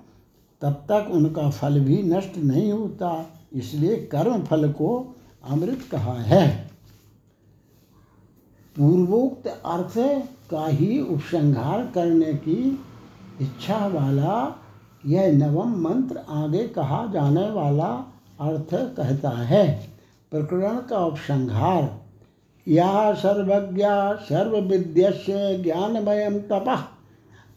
तब 0.62 0.74
तक 0.74 1.08
उनका 1.12 1.50
फल 1.50 1.80
भी 1.80 2.04
नष्ट 2.04 2.38
नहीं 2.38 2.72
होता। 2.72 3.28
इसलिए 3.54 3.96
कर्म 3.96 4.44
फल 4.44 4.72
को 4.72 5.16
अमृत 5.50 5.80
कहा 5.92 6.14
है। 6.14 6.71
पूर्वोक्त 8.80 9.48
अर्थ 9.48 10.26
का 10.52 10.68
ही 10.68 11.02
उपसंहार 11.02 11.92
करने 11.96 12.34
की 12.34 12.80
इच्छा 13.42 13.88
वाला 13.88 14.62
यह 15.06 15.32
नवम 15.32 15.82
मंत्र 15.82 16.20
आगे 16.30 16.68
कहा 16.68 17.08
जाने 17.14 17.52
वाला 17.52 18.14
अर्थ 18.42 18.74
कहता 18.74 19.30
है। 19.30 19.88
प्रकरण 20.32 20.76
का 20.76 21.06
उपसंहार। 21.06 22.02
या 22.68 23.14
सर्वज्ञा 23.14 24.14
सर्वविद्यस्य 24.14 25.58
ज्ञानमयं 25.58 26.40
तप। 26.40 26.90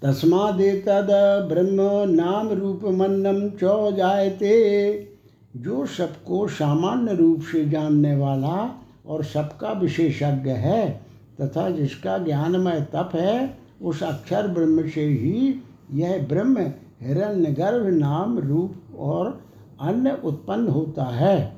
तस्मादेतद 0.03 1.09
ब्रह्म 1.53 2.11
नाम 2.11 2.49
रूप 2.49 2.85
रूपमन्नम 2.85 3.49
च 3.49 3.95
जायते। 3.97 5.09
जो 5.57 5.87
सबको 5.87 6.49
सामान्य 6.49 7.15
रूप 7.15 7.41
से 7.41 7.69
जानने 7.69 8.17
वाला 8.17 8.83
और 9.07 9.25
सबका 9.25 9.73
विशेषज्ञ 9.73 10.51
है 10.51 11.04
तथा 11.41 11.71
जिसका 11.71 12.19
ज्ञानमय 12.19 12.81
तप 12.93 13.11
है, 13.15 13.59
उस 13.83 14.03
अक्षर 14.03 14.49
ब्रह्म 14.49 14.89
से 14.89 15.05
ही 15.05 15.61
यह 15.93 16.27
ब्रह्म 16.29 16.61
हिरण्यगर्भ 17.03 17.87
नाम 17.87 18.39
रूप 18.39 18.97
और 18.99 19.41
अन्य 19.81 20.19
उत्पन्न 20.25 20.69
होता 20.69 21.05
है। 21.05 21.57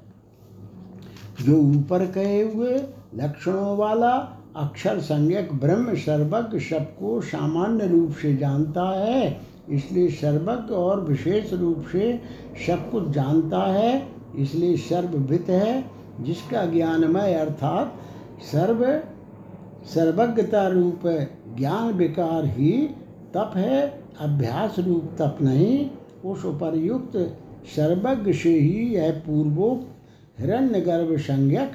जो 1.45 1.57
ऊपर 1.57 2.07
कहे 2.07 2.43
हुए 2.43 2.77
लक्षणों 3.15 3.77
वाला 3.77 4.11
अक्षर 4.57 5.01
संज्ञक 5.01 5.53
ब्रह्म 5.53 5.95
सर्वज्ञ 5.95 6.59
सबको 6.61 7.21
सामान्य 7.21 7.87
रूप 7.87 8.12
से 8.12 8.37
जानता 8.37 8.89
है, 8.99 9.41
इसलिए 9.69 10.09
सर्वज्ञ 10.11 10.75
और 10.75 11.01
विशेष 11.01 11.53
रूप 11.53 11.85
से 11.93 12.21
सब 12.67 12.91
कुछ 12.91 13.09
जानता 13.09 13.62
है, 13.73 14.09
इसलिए 14.37 14.77
सर्ववित 14.77 15.49
है, 15.49 15.85
जिसका 16.21 16.65
ज्ञानमय 16.67 17.35
अर्थात 17.35 17.95
सर्व 18.43 18.85
सर्वज्ञता 19.94 20.66
रूप 20.68 21.03
ज्ञान 21.59 21.92
विकार 21.94 22.44
ही 22.46 22.72
तप 23.35 23.53
है, 23.57 23.81
अभ्यास 24.20 24.79
रूप 24.79 25.11
तप 25.18 25.38
नहीं। 25.42 25.90
उस 26.25 26.44
उपरयुक्त 26.44 27.16
सर्वज्ञ 27.77 28.33
से 28.33 28.59
ही 28.59 28.87
यह 28.94 29.11
पूर्वोक्त 29.27 30.40
हिरण्य 30.40 30.81
गर्भ 30.81 31.16
संज्ञक 31.18 31.72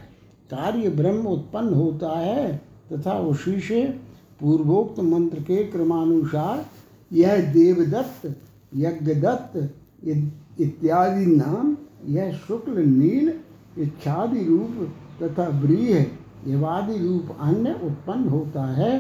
कार्य 0.52 0.90
ब्रह्म 0.90 1.28
उत्पन्न 1.28 1.74
होता 1.74 2.18
है 2.20 2.62
तथा 2.92 3.18
उसी 3.20 3.60
से 3.60 3.84
पूर्वोक्त 4.40 5.00
मंत्र 5.00 5.40
के 5.40 5.64
क्रमानुसार 5.64 6.66
यह 7.12 7.52
देवदत्त, 7.54 8.36
यज्ञदत्त 8.76 9.54
इत्यादि 10.62 11.26
नाम, 11.26 11.78
यह 12.08 12.32
शुक्ल, 12.48 12.78
नील 12.80 13.34
इच्छादि 13.78 14.44
रूप 14.46 14.90
तथा 15.22 15.48
व्रीह 15.60 16.06
एवादि 16.48 16.98
रूप 16.98 17.38
अन्य 17.42 17.72
उत्पन्न 17.84 18.30
होता 18.30 18.66
है। 18.74 18.92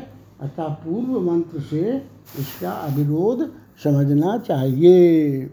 अतः 0.41 0.63
पूर्व 0.63 1.19
मंत्र 1.21 1.61
से 1.61 1.97
इसका 2.39 2.71
अविरोध 2.71 3.51
समझना 3.83 4.37
चाहिए। 4.37 5.49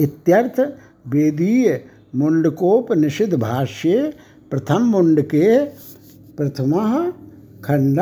इत्यर्थ 0.00 0.60
वेदीय 1.06 1.84
मुंडकोपनिषद 2.14 3.34
भाष्ये 3.34 4.12
प्रथम 4.50 4.82
मुंड 4.82 5.22
के 5.22 5.64
प्रथम 6.36 6.72
खंड 7.64 8.00